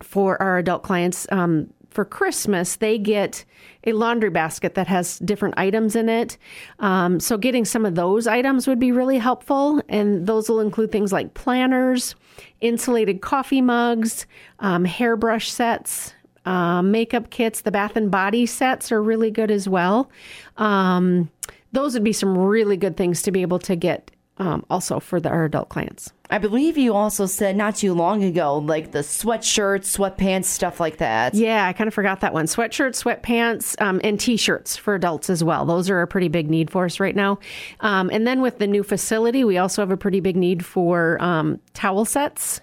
for 0.03 0.41
our 0.41 0.59
adult 0.59 0.83
clients, 0.83 1.27
um, 1.31 1.73
for 1.91 2.05
Christmas, 2.05 2.77
they 2.77 2.99
get 2.99 3.45
a 3.85 3.93
laundry 3.93 4.31
basket 4.31 4.75
that 4.75 4.87
has 4.87 5.19
different 5.19 5.55
items 5.59 5.97
in 5.97 6.09
it. 6.09 6.39
Um, 6.79 7.21
so, 7.21 7.37
getting 7.37 7.65
some 7.65 7.85
of 7.85 7.97
those 7.97 8.27
items 8.27 8.67
would 8.67 8.79
be 8.79 8.93
really 8.93 9.19
helpful. 9.19 9.83
And 9.89 10.27
those 10.27 10.49
will 10.49 10.61
include 10.61 10.93
things 10.93 11.13
like 11.13 11.35
planners, 11.35 12.15
insulated 12.61 13.21
coffee 13.21 13.61
mugs, 13.61 14.27
um, 14.61 14.85
hairbrush 14.85 15.51
sets, 15.51 16.15
um, 16.51 16.91
makeup 16.91 17.31
kits, 17.31 17.61
the 17.61 17.71
bath 17.71 17.95
and 17.95 18.11
body 18.11 18.45
sets 18.45 18.91
are 18.91 19.01
really 19.01 19.31
good 19.31 19.53
as 19.53 19.69
well. 19.69 20.11
Um, 20.57 21.31
those 21.71 21.95
would 21.95 22.03
be 22.03 22.13
some 22.13 22.37
really 22.37 22.77
good 22.77 22.97
things 22.97 23.23
to 23.23 23.31
be 23.31 23.43
able 23.43 23.61
to 23.61 23.77
get 23.77 24.11
um, 24.39 24.65
also 24.69 24.99
for 24.99 25.21
the, 25.21 25.29
our 25.29 25.45
adult 25.45 25.69
clients. 25.69 26.13
I 26.29 26.39
believe 26.39 26.77
you 26.77 26.95
also 26.95 27.27
said 27.27 27.57
not 27.57 27.77
too 27.77 27.95
long 27.95 28.25
ago, 28.25 28.59
like 28.59 28.91
the 28.91 29.01
sweatshirts, 29.01 29.97
sweatpants, 29.97 30.47
stuff 30.47 30.81
like 30.81 30.97
that. 30.97 31.35
Yeah, 31.35 31.67
I 31.67 31.73
kind 31.73 31.87
of 31.87 31.95
forgot 31.95 32.21
that 32.21 32.33
one. 32.33 32.47
Sweatshirts, 32.47 33.01
sweatpants, 33.05 33.81
um, 33.81 34.01
and 34.03 34.19
t 34.19 34.37
shirts 34.37 34.77
for 34.77 34.97
adults 34.97 35.31
as 35.31 35.45
well. 35.45 35.67
Those 35.67 35.89
are 35.89 36.01
a 36.01 36.07
pretty 36.07 36.29
big 36.29 36.51
need 36.51 36.69
for 36.69 36.87
us 36.87 36.99
right 36.99 37.15
now. 37.15 37.39
Um, 37.81 38.11
and 38.13 38.27
then 38.27 38.41
with 38.41 38.59
the 38.59 38.67
new 38.67 38.83
facility, 38.83 39.45
we 39.45 39.59
also 39.59 39.83
have 39.83 39.91
a 39.93 39.97
pretty 39.97 40.21
big 40.21 40.37
need 40.37 40.65
for 40.65 41.23
um, 41.23 41.61
towel 41.75 42.05
sets 42.05 42.61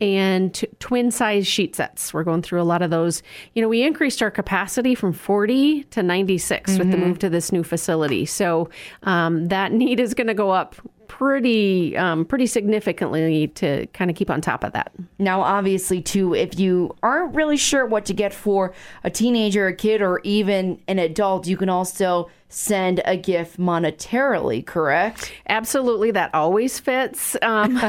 and 0.00 0.54
t- 0.54 0.68
twin 0.78 1.10
size 1.10 1.46
sheet 1.46 1.76
sets. 1.76 2.14
We're 2.14 2.24
going 2.24 2.42
through 2.42 2.62
a 2.62 2.64
lot 2.64 2.82
of 2.82 2.90
those. 2.90 3.22
You 3.54 3.62
know, 3.62 3.68
we 3.68 3.82
increased 3.82 4.22
our 4.22 4.30
capacity 4.30 4.94
from 4.94 5.12
40 5.12 5.84
to 5.84 6.02
96 6.02 6.70
mm-hmm. 6.70 6.78
with 6.78 6.90
the 6.90 6.96
mm-hmm. 6.96 7.06
move 7.06 7.18
to 7.20 7.28
this 7.28 7.52
new 7.52 7.62
facility. 7.62 8.26
So 8.26 8.70
um, 9.02 9.48
that 9.48 9.72
need 9.72 10.00
is 10.00 10.14
going 10.14 10.28
to 10.28 10.34
go 10.34 10.50
up 10.50 10.76
pretty 11.10 11.96
um, 11.96 12.24
pretty 12.24 12.46
significantly 12.46 13.48
to 13.48 13.84
kind 13.88 14.12
of 14.12 14.16
keep 14.16 14.30
on 14.30 14.40
top 14.40 14.62
of 14.62 14.72
that. 14.72 14.92
Now, 15.18 15.42
obviously, 15.42 16.00
too, 16.00 16.34
if 16.34 16.58
you 16.58 16.94
aren't 17.02 17.34
really 17.34 17.56
sure 17.56 17.84
what 17.84 18.04
to 18.06 18.14
get 18.14 18.32
for 18.32 18.72
a 19.02 19.10
teenager, 19.10 19.66
a 19.66 19.74
kid, 19.74 20.02
or 20.02 20.20
even 20.22 20.80
an 20.86 21.00
adult, 21.00 21.48
you 21.48 21.56
can 21.56 21.68
also 21.68 22.30
send 22.50 23.00
a 23.04 23.16
gift 23.16 23.58
monetarily, 23.58 24.64
correct? 24.66 25.32
Absolutely, 25.48 26.10
that 26.10 26.34
always 26.34 26.78
fits. 26.78 27.36
Um, 27.40 27.80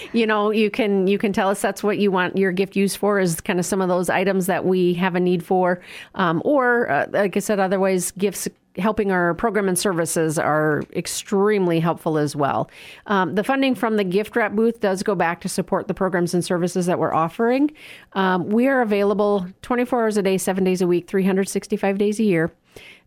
you 0.12 0.26
know, 0.26 0.50
you 0.50 0.70
can 0.70 1.06
you 1.06 1.18
can 1.18 1.32
tell 1.32 1.48
us 1.48 1.60
that's 1.60 1.82
what 1.82 1.98
you 1.98 2.10
want 2.10 2.36
your 2.36 2.52
gift 2.52 2.74
used 2.74 2.96
for 2.96 3.20
is 3.20 3.40
kind 3.40 3.60
of 3.60 3.66
some 3.66 3.80
of 3.80 3.88
those 3.88 4.10
items 4.10 4.46
that 4.46 4.64
we 4.64 4.94
have 4.94 5.14
a 5.14 5.20
need 5.20 5.44
for, 5.44 5.80
um, 6.16 6.42
or 6.44 6.90
uh, 6.90 7.06
like 7.10 7.36
I 7.36 7.40
said, 7.40 7.60
otherwise 7.60 8.10
gifts 8.12 8.48
helping 8.78 9.10
our 9.10 9.34
program 9.34 9.68
and 9.68 9.78
services 9.78 10.38
are 10.38 10.82
extremely 10.94 11.80
helpful 11.80 12.18
as 12.18 12.36
well. 12.36 12.70
Um, 13.06 13.34
the 13.34 13.44
funding 13.44 13.74
from 13.74 13.96
the 13.96 14.04
gift 14.04 14.36
wrap 14.36 14.52
booth 14.52 14.80
does 14.80 15.02
go 15.02 15.14
back 15.14 15.40
to 15.42 15.48
support 15.48 15.88
the 15.88 15.94
programs 15.94 16.34
and 16.34 16.44
services 16.44 16.86
that 16.86 16.98
we're 16.98 17.12
offering. 17.12 17.72
Um, 18.12 18.48
we 18.48 18.68
are 18.68 18.80
available 18.80 19.46
24 19.62 20.02
hours 20.02 20.16
a 20.16 20.22
day, 20.22 20.38
seven 20.38 20.64
days 20.64 20.80
a 20.80 20.86
week, 20.86 21.08
365 21.08 21.98
days 21.98 22.20
a 22.20 22.24
year. 22.24 22.52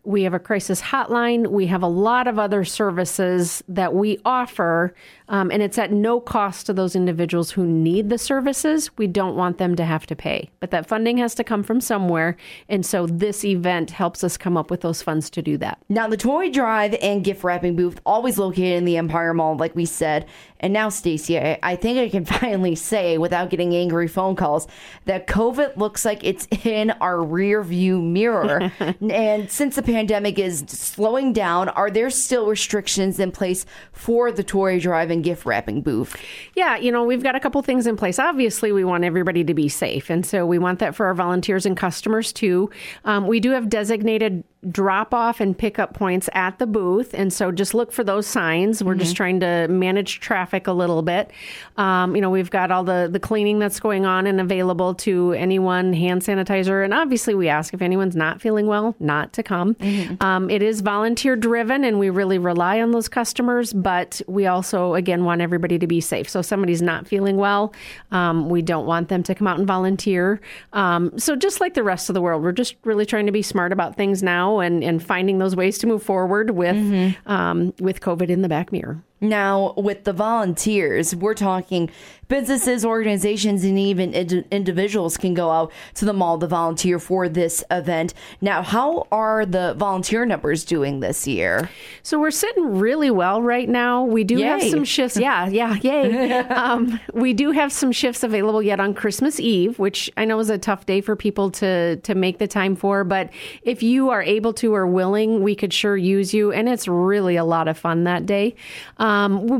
We 0.04 0.22
have 0.24 0.34
a 0.34 0.38
crisis 0.38 0.82
hotline. 0.82 1.48
We 1.48 1.66
have 1.66 1.82
a 1.82 1.88
lot 1.88 2.26
of 2.26 2.38
other 2.38 2.64
services 2.64 3.64
that 3.68 3.94
we 3.94 4.18
offer, 4.24 4.94
um, 5.28 5.50
and 5.50 5.62
it's 5.62 5.78
at 5.78 5.92
no 5.92 6.20
cost 6.20 6.66
to 6.66 6.72
those 6.72 6.94
individuals 6.94 7.52
who 7.52 7.66
need 7.66 8.10
the 8.10 8.18
services. 8.18 8.90
We 8.98 9.06
don't 9.06 9.36
want 9.36 9.58
them 9.58 9.74
to 9.76 9.84
have 9.84 10.06
to 10.06 10.16
pay, 10.16 10.50
but 10.60 10.70
that 10.72 10.86
funding 10.86 11.16
has 11.18 11.34
to 11.36 11.44
come 11.44 11.62
from 11.62 11.80
somewhere. 11.80 12.36
And 12.68 12.84
so 12.84 13.06
this 13.06 13.44
event 13.44 13.92
helps 13.92 14.22
us 14.22 14.36
come 14.36 14.56
up 14.56 14.70
with 14.70 14.82
those 14.82 15.00
funds 15.00 15.30
to 15.30 15.42
do 15.42 15.56
that. 15.58 15.78
Now, 15.88 16.06
the 16.08 16.16
toy 16.16 16.50
drive 16.50 16.94
and 17.00 17.24
gift 17.24 17.42
wrapping 17.42 17.74
booth, 17.74 18.00
always 18.04 18.36
located 18.38 18.76
in 18.76 18.84
the 18.84 18.98
Empire 18.98 19.32
Mall, 19.32 19.56
like 19.56 19.74
we 19.74 19.86
said. 19.86 20.26
And 20.60 20.72
now, 20.72 20.88
Stacy, 20.88 21.38
I, 21.38 21.58
I 21.62 21.76
think 21.76 21.98
I 21.98 22.08
can 22.08 22.24
finally 22.40 22.74
say, 22.74 23.18
without 23.18 23.50
getting 23.50 23.74
angry 23.74 24.08
phone 24.08 24.36
calls, 24.36 24.66
that 25.06 25.26
COVID 25.26 25.76
looks 25.76 26.04
like 26.04 26.22
it's 26.24 26.46
in 26.64 26.90
our 27.00 27.22
rear 27.22 27.62
view 27.62 28.00
mirror. 28.00 28.72
and 29.00 29.50
since 29.50 29.76
the 29.76 29.82
pandemic 29.94 30.40
is 30.40 30.64
slowing 30.66 31.32
down, 31.32 31.68
are 31.68 31.88
there 31.88 32.10
still 32.10 32.48
restrictions 32.48 33.20
in 33.20 33.30
place 33.30 33.64
for 33.92 34.32
the 34.32 34.42
toy 34.42 34.80
drive 34.80 35.08
and 35.08 35.22
gift 35.22 35.46
wrapping 35.46 35.82
booth? 35.82 36.16
Yeah, 36.56 36.76
you 36.76 36.90
know, 36.90 37.04
we've 37.04 37.22
got 37.22 37.36
a 37.36 37.40
couple 37.40 37.62
things 37.62 37.86
in 37.86 37.96
place. 37.96 38.18
Obviously, 38.18 38.72
we 38.72 38.82
want 38.82 39.04
everybody 39.04 39.44
to 39.44 39.54
be 39.54 39.68
safe. 39.68 40.10
And 40.10 40.26
so 40.26 40.46
we 40.46 40.58
want 40.58 40.80
that 40.80 40.96
for 40.96 41.06
our 41.06 41.14
volunteers 41.14 41.64
and 41.64 41.76
customers 41.76 42.32
too. 42.32 42.70
Um, 43.04 43.28
we 43.28 43.38
do 43.38 43.52
have 43.52 43.68
designated 43.68 44.42
drop 44.70 45.12
off 45.12 45.40
and 45.40 45.56
pickup 45.56 45.94
points 45.94 46.28
at 46.32 46.58
the 46.58 46.66
booth. 46.66 47.14
And 47.14 47.32
so 47.32 47.52
just 47.52 47.74
look 47.74 47.92
for 47.92 48.04
those 48.04 48.26
signs. 48.26 48.82
We're 48.82 48.92
mm-hmm. 48.92 49.00
just 49.00 49.16
trying 49.16 49.40
to 49.40 49.68
manage 49.68 50.20
traffic 50.20 50.66
a 50.66 50.72
little 50.72 51.02
bit. 51.02 51.30
Um, 51.76 52.14
you 52.14 52.22
know, 52.22 52.30
we've 52.30 52.50
got 52.50 52.70
all 52.70 52.84
the, 52.84 53.08
the 53.10 53.20
cleaning 53.20 53.58
that's 53.58 53.80
going 53.80 54.06
on 54.06 54.26
and 54.26 54.40
available 54.40 54.94
to 54.94 55.32
anyone, 55.32 55.92
hand 55.92 56.22
sanitizer. 56.22 56.84
And 56.84 56.94
obviously, 56.94 57.34
we 57.34 57.48
ask 57.48 57.74
if 57.74 57.82
anyone's 57.82 58.16
not 58.16 58.40
feeling 58.40 58.66
well, 58.66 58.94
not 59.00 59.32
to 59.34 59.42
come. 59.42 59.74
Mm-hmm. 59.76 60.22
Um, 60.22 60.50
it 60.50 60.62
is 60.62 60.80
volunteer 60.80 61.36
driven 61.36 61.84
and 61.84 61.98
we 61.98 62.10
really 62.10 62.38
rely 62.38 62.80
on 62.80 62.92
those 62.92 63.08
customers, 63.08 63.72
but 63.72 64.20
we 64.26 64.46
also, 64.46 64.94
again, 64.94 65.24
want 65.24 65.40
everybody 65.40 65.78
to 65.78 65.86
be 65.86 66.00
safe. 66.00 66.28
So 66.28 66.40
if 66.40 66.46
somebody's 66.46 66.82
not 66.82 67.06
feeling 67.06 67.36
well, 67.36 67.72
um, 68.12 68.48
we 68.48 68.62
don't 68.62 68.86
want 68.86 69.08
them 69.08 69.22
to 69.24 69.34
come 69.34 69.46
out 69.46 69.58
and 69.58 69.66
volunteer. 69.66 70.40
Um, 70.72 71.18
so 71.18 71.36
just 71.36 71.60
like 71.60 71.74
the 71.74 71.82
rest 71.82 72.08
of 72.08 72.14
the 72.14 72.20
world, 72.20 72.42
we're 72.42 72.52
just 72.52 72.76
really 72.84 73.06
trying 73.06 73.26
to 73.26 73.32
be 73.32 73.42
smart 73.42 73.72
about 73.72 73.96
things 73.96 74.22
now 74.22 74.53
and, 74.60 74.82
and 74.84 75.02
finding 75.02 75.38
those 75.38 75.56
ways 75.56 75.78
to 75.78 75.86
move 75.86 76.02
forward 76.02 76.50
with 76.50 76.76
mm-hmm. 76.76 77.30
um, 77.30 77.74
with 77.80 78.00
COVID 78.00 78.28
in 78.28 78.42
the 78.42 78.48
back 78.48 78.72
mirror. 78.72 79.02
Now, 79.20 79.72
with 79.76 80.04
the 80.04 80.12
volunteers, 80.12 81.14
we're 81.14 81.34
talking 81.34 81.90
businesses, 82.28 82.84
organizations, 82.84 83.64
and 83.64 83.78
even 83.78 84.12
ind- 84.14 84.44
individuals 84.50 85.16
can 85.16 85.34
go 85.34 85.50
out 85.50 85.72
to 85.94 86.04
the 86.04 86.12
mall 86.12 86.38
to 86.38 86.46
volunteer 86.46 86.98
for 86.98 87.28
this 87.28 87.62
event. 87.70 88.14
Now, 88.40 88.62
how 88.62 89.06
are 89.12 89.46
the 89.46 89.74
volunteer 89.74 90.24
numbers 90.24 90.64
doing 90.64 91.00
this 91.00 91.26
year? 91.26 91.70
So 92.02 92.18
we're 92.18 92.30
sitting 92.30 92.78
really 92.78 93.10
well 93.10 93.42
right 93.42 93.68
now. 93.68 94.04
We 94.04 94.24
do 94.24 94.38
yay. 94.38 94.46
have 94.46 94.62
some 94.62 94.84
shifts. 94.84 95.16
Yeah, 95.16 95.48
yeah, 95.48 95.76
yay. 95.82 96.38
um, 96.48 96.98
we 97.12 97.32
do 97.32 97.50
have 97.50 97.72
some 97.72 97.92
shifts 97.92 98.22
available 98.22 98.62
yet 98.62 98.80
on 98.80 98.94
Christmas 98.94 99.38
Eve, 99.38 99.78
which 99.78 100.10
I 100.16 100.24
know 100.24 100.38
is 100.38 100.50
a 100.50 100.58
tough 100.58 100.86
day 100.86 101.00
for 101.00 101.16
people 101.16 101.50
to 101.52 101.96
to 101.96 102.14
make 102.14 102.38
the 102.38 102.48
time 102.48 102.74
for. 102.76 103.04
But 103.04 103.30
if 103.62 103.82
you 103.82 104.10
are 104.10 104.22
able 104.22 104.52
to 104.54 104.74
or 104.74 104.86
willing, 104.86 105.42
we 105.42 105.54
could 105.54 105.72
sure 105.72 105.96
use 105.96 106.34
you, 106.34 106.52
and 106.52 106.68
it's 106.68 106.88
really 106.88 107.36
a 107.36 107.44
lot 107.44 107.68
of 107.68 107.78
fun 107.78 108.04
that 108.04 108.26
day. 108.26 108.56
Um, 108.96 109.03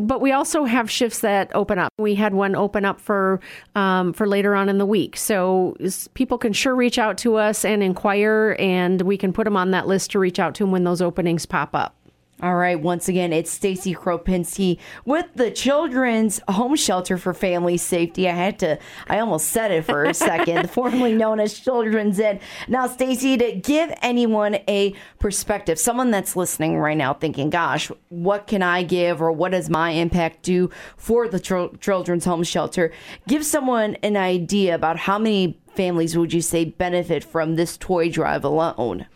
but 0.07 0.21
we 0.21 0.33
also 0.33 0.65
have 0.65 0.91
shifts 0.91 1.21
that 1.21 1.51
open 1.55 1.79
up. 1.79 1.93
We 1.99 2.15
had 2.15 2.35
one 2.35 2.55
open 2.55 2.85
up 2.85 3.01
for 3.01 3.41
um, 3.75 4.13
for 4.13 4.27
later 4.27 4.55
on 4.55 4.69
in 4.69 4.79
the 4.79 4.87
week, 4.87 5.17
so 5.17 5.77
people 6.15 6.39
can 6.39 6.53
sure 6.53 6.75
reach 6.75 6.99
out 6.99 7.19
to 7.19 7.37
us 7.37 7.65
and 7.65 7.83
inquire, 7.83 8.57
and 8.59 9.03
we 9.03 9.17
can 9.17 9.33
put 9.33 9.45
them 9.45 9.57
on 9.57 9.71
that 9.73 9.87
list 9.87 10.11
to 10.13 10.19
reach 10.19 10.39
out 10.39 10.55
to 10.57 10.65
them 10.65 10.71
when 10.71 10.85
those 10.85 11.03
openings 11.03 11.47
pop 11.47 11.75
up. 11.75 11.97
All 12.45 12.57
right, 12.57 12.79
once 12.79 13.09
again, 13.09 13.33
it's 13.33 13.51
Stacy 13.51 13.95
Kropinski 13.95 14.77
with 15.07 15.25
the 15.35 15.51
Children's 15.51 16.43
Home 16.47 16.77
Shelter 16.77 17.17
for 17.17 17.33
Family 17.33 17.79
Safety. 17.79 18.29
I 18.29 18.33
had 18.33 18.59
to, 18.59 18.79
I 19.09 19.21
almost 19.21 19.47
said 19.47 19.71
it 19.71 19.87
for 19.87 20.05
a 20.05 20.13
second, 20.13 20.69
formerly 20.71 21.15
known 21.15 21.41
as 21.41 21.59
Children's 21.59 22.21
Ed. 22.21 22.43
Now, 22.69 22.87
Stacy, 22.87 23.39
to 23.39 23.53
give 23.53 23.95
anyone 24.03 24.57
a 24.69 24.95
perspective, 25.19 25.79
someone 25.79 26.11
that's 26.11 26.37
listening 26.37 26.77
right 26.77 26.99
now 26.99 27.15
thinking, 27.15 27.49
gosh, 27.49 27.91
what 28.11 28.47
can 28.47 28.61
I 28.61 28.83
give 28.83 29.23
or 29.23 29.33
what 29.33 29.53
does 29.53 29.71
my 29.71 29.93
impact 29.93 30.43
do 30.43 30.69
for 30.99 31.27
the 31.27 31.41
Children's 31.41 32.27
Home 32.27 32.43
Shelter? 32.43 32.93
Give 33.27 33.43
someone 33.43 33.95
an 34.03 34.19
idea 34.19 34.75
about 34.75 34.99
how 34.99 35.19
many 35.19 35.63
families 35.75 36.17
would 36.17 36.33
you 36.33 36.41
say 36.41 36.65
benefit 36.65 37.25
from 37.25 37.57
this 37.57 37.77
toy 37.77 38.09
drive 38.09 38.45
alone? 38.45 39.07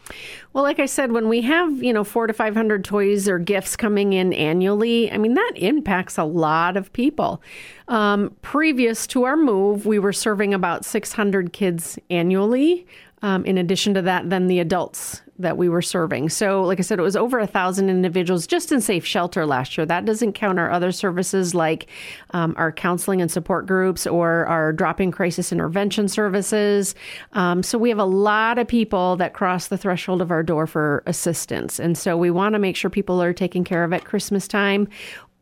Well, 0.58 0.64
like 0.64 0.80
I 0.80 0.86
said, 0.86 1.12
when 1.12 1.28
we 1.28 1.42
have, 1.42 1.84
you 1.84 1.92
know, 1.92 2.02
four 2.02 2.26
to 2.26 2.32
500 2.32 2.84
toys 2.84 3.28
or 3.28 3.38
gifts 3.38 3.76
coming 3.76 4.12
in 4.12 4.32
annually, 4.32 5.08
I 5.08 5.16
mean, 5.16 5.34
that 5.34 5.52
impacts 5.54 6.18
a 6.18 6.24
lot 6.24 6.76
of 6.76 6.92
people. 6.92 7.40
Um, 7.86 8.34
previous 8.42 9.06
to 9.06 9.22
our 9.22 9.36
move, 9.36 9.86
we 9.86 10.00
were 10.00 10.12
serving 10.12 10.54
about 10.54 10.84
600 10.84 11.52
kids 11.52 11.96
annually. 12.10 12.88
Um, 13.22 13.44
in 13.44 13.56
addition 13.56 13.94
to 13.94 14.02
that, 14.02 14.30
then 14.30 14.48
the 14.48 14.58
adults 14.58 15.22
that 15.38 15.56
we 15.56 15.68
were 15.68 15.82
serving. 15.82 16.28
So, 16.28 16.62
like 16.62 16.78
I 16.78 16.82
said, 16.82 16.98
it 16.98 17.02
was 17.02 17.16
over 17.16 17.38
a 17.38 17.46
thousand 17.46 17.90
individuals 17.90 18.46
just 18.46 18.72
in 18.72 18.80
safe 18.80 19.06
shelter 19.06 19.46
last 19.46 19.76
year. 19.76 19.86
That 19.86 20.04
doesn't 20.04 20.32
count 20.32 20.58
our 20.58 20.70
other 20.70 20.92
services 20.92 21.54
like 21.54 21.86
um, 22.30 22.54
our 22.56 22.72
counseling 22.72 23.20
and 23.20 23.30
support 23.30 23.66
groups 23.66 24.06
or 24.06 24.46
our 24.46 24.72
drop 24.72 25.00
in 25.00 25.12
crisis 25.12 25.52
intervention 25.52 26.08
services. 26.08 26.94
Um, 27.32 27.62
so, 27.62 27.78
we 27.78 27.88
have 27.88 27.98
a 27.98 28.04
lot 28.04 28.58
of 28.58 28.66
people 28.66 29.16
that 29.16 29.34
cross 29.34 29.68
the 29.68 29.78
threshold 29.78 30.20
of 30.20 30.30
our 30.30 30.42
door 30.42 30.66
for 30.66 31.02
assistance. 31.06 31.78
And 31.78 31.96
so, 31.96 32.16
we 32.16 32.30
want 32.30 32.54
to 32.54 32.58
make 32.58 32.76
sure 32.76 32.90
people 32.90 33.22
are 33.22 33.32
taken 33.32 33.64
care 33.64 33.84
of 33.84 33.92
at 33.92 34.04
Christmas 34.04 34.48
time 34.48 34.88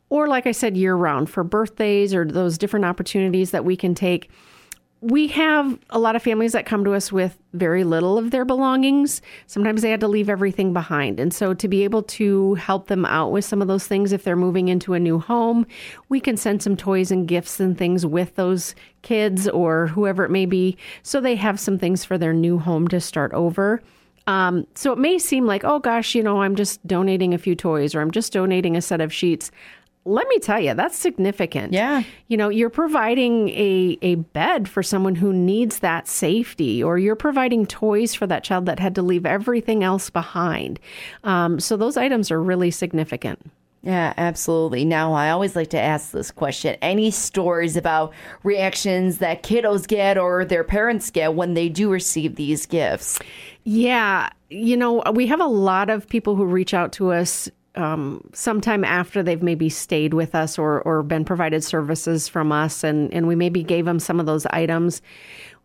or, 0.08 0.28
like 0.28 0.46
I 0.46 0.52
said, 0.52 0.76
year 0.76 0.94
round 0.94 1.28
for 1.28 1.42
birthdays 1.42 2.14
or 2.14 2.24
those 2.24 2.58
different 2.58 2.84
opportunities 2.84 3.50
that 3.50 3.64
we 3.64 3.76
can 3.76 3.94
take 3.94 4.30
we 5.06 5.28
have 5.28 5.78
a 5.90 6.00
lot 6.00 6.16
of 6.16 6.22
families 6.22 6.50
that 6.50 6.66
come 6.66 6.82
to 6.82 6.92
us 6.92 7.12
with 7.12 7.38
very 7.52 7.84
little 7.84 8.18
of 8.18 8.32
their 8.32 8.44
belongings. 8.44 9.22
Sometimes 9.46 9.82
they 9.82 9.90
had 9.90 10.00
to 10.00 10.08
leave 10.08 10.28
everything 10.28 10.72
behind. 10.72 11.20
And 11.20 11.32
so 11.32 11.54
to 11.54 11.68
be 11.68 11.84
able 11.84 12.02
to 12.02 12.54
help 12.54 12.88
them 12.88 13.04
out 13.04 13.30
with 13.30 13.44
some 13.44 13.62
of 13.62 13.68
those 13.68 13.86
things 13.86 14.10
if 14.10 14.24
they're 14.24 14.34
moving 14.34 14.66
into 14.66 14.94
a 14.94 14.98
new 14.98 15.20
home, 15.20 15.64
we 16.08 16.18
can 16.18 16.36
send 16.36 16.60
some 16.60 16.76
toys 16.76 17.12
and 17.12 17.28
gifts 17.28 17.60
and 17.60 17.78
things 17.78 18.04
with 18.04 18.34
those 18.34 18.74
kids 19.02 19.46
or 19.46 19.86
whoever 19.86 20.24
it 20.24 20.30
may 20.32 20.44
be 20.44 20.76
so 21.04 21.20
they 21.20 21.36
have 21.36 21.60
some 21.60 21.78
things 21.78 22.04
for 22.04 22.18
their 22.18 22.32
new 22.32 22.58
home 22.58 22.88
to 22.88 23.00
start 23.00 23.32
over. 23.32 23.80
Um, 24.26 24.66
so 24.74 24.90
it 24.90 24.98
may 24.98 25.20
seem 25.20 25.46
like, 25.46 25.62
oh 25.62 25.78
gosh, 25.78 26.16
you 26.16 26.22
know, 26.24 26.42
I'm 26.42 26.56
just 26.56 26.84
donating 26.84 27.32
a 27.32 27.38
few 27.38 27.54
toys 27.54 27.94
or 27.94 28.00
I'm 28.00 28.10
just 28.10 28.32
donating 28.32 28.76
a 28.76 28.82
set 28.82 29.00
of 29.00 29.12
sheets 29.12 29.52
let 30.06 30.28
me 30.28 30.38
tell 30.38 30.60
you, 30.60 30.72
that's 30.72 30.96
significant. 30.96 31.72
Yeah. 31.72 32.04
You 32.28 32.36
know, 32.36 32.48
you're 32.48 32.70
providing 32.70 33.48
a, 33.50 33.98
a 34.02 34.14
bed 34.14 34.68
for 34.68 34.82
someone 34.82 35.16
who 35.16 35.32
needs 35.32 35.80
that 35.80 36.06
safety, 36.06 36.82
or 36.82 36.96
you're 36.96 37.16
providing 37.16 37.66
toys 37.66 38.14
for 38.14 38.26
that 38.28 38.44
child 38.44 38.66
that 38.66 38.78
had 38.78 38.94
to 38.94 39.02
leave 39.02 39.26
everything 39.26 39.82
else 39.82 40.08
behind. 40.08 40.78
Um, 41.24 41.58
so 41.58 41.76
those 41.76 41.96
items 41.96 42.30
are 42.30 42.40
really 42.40 42.70
significant. 42.70 43.50
Yeah, 43.82 44.14
absolutely. 44.16 44.84
Now, 44.84 45.12
I 45.12 45.30
always 45.30 45.54
like 45.54 45.70
to 45.70 45.80
ask 45.80 46.10
this 46.10 46.30
question 46.30 46.76
any 46.82 47.10
stories 47.10 47.76
about 47.76 48.12
reactions 48.42 49.18
that 49.18 49.42
kiddos 49.42 49.86
get 49.86 50.18
or 50.18 50.44
their 50.44 50.64
parents 50.64 51.10
get 51.10 51.34
when 51.34 51.54
they 51.54 51.68
do 51.68 51.90
receive 51.90 52.34
these 52.34 52.66
gifts? 52.66 53.20
Yeah. 53.64 54.30
You 54.50 54.76
know, 54.76 55.02
we 55.12 55.26
have 55.28 55.40
a 55.40 55.46
lot 55.46 55.90
of 55.90 56.08
people 56.08 56.34
who 56.34 56.44
reach 56.44 56.74
out 56.74 56.92
to 56.94 57.12
us 57.12 57.48
um, 57.76 58.22
sometime 58.32 58.84
after 58.84 59.22
they've 59.22 59.42
maybe 59.42 59.68
stayed 59.68 60.14
with 60.14 60.34
us 60.34 60.58
or, 60.58 60.82
or 60.82 61.02
been 61.02 61.24
provided 61.24 61.62
services 61.62 62.28
from 62.28 62.52
us, 62.52 62.84
and, 62.84 63.12
and 63.12 63.26
we 63.26 63.34
maybe 63.34 63.62
gave 63.62 63.84
them 63.84 63.98
some 63.98 64.20
of 64.20 64.26
those 64.26 64.46
items. 64.46 65.02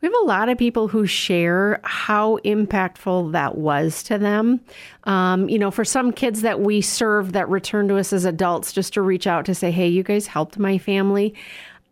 We 0.02 0.08
have 0.08 0.16
a 0.24 0.26
lot 0.26 0.50
of 0.50 0.58
people 0.58 0.88
who 0.88 1.06
share 1.06 1.80
how 1.84 2.40
impactful 2.40 3.34
that 3.34 3.58
was 3.58 4.02
to 4.04 4.18
them. 4.18 4.60
Um, 5.04 5.48
you 5.48 5.60
know, 5.60 5.70
for 5.70 5.86
some 5.86 6.12
kids 6.12 6.42
that 6.42 6.60
we 6.60 6.82
serve 6.82 7.34
that 7.34 7.48
return 7.50 7.88
to 7.90 7.98
us 7.98 8.12
as 8.12 8.26
adults, 8.26 8.74
just 8.74 8.94
to 8.94 9.02
reach 9.02 9.28
out 9.28 9.46
to 9.46 9.54
say, 9.54 9.70
hey, 9.70 9.88
you 9.88 10.02
guys 10.02 10.26
helped 10.26 10.58
my 10.58 10.80
family. 10.80 11.36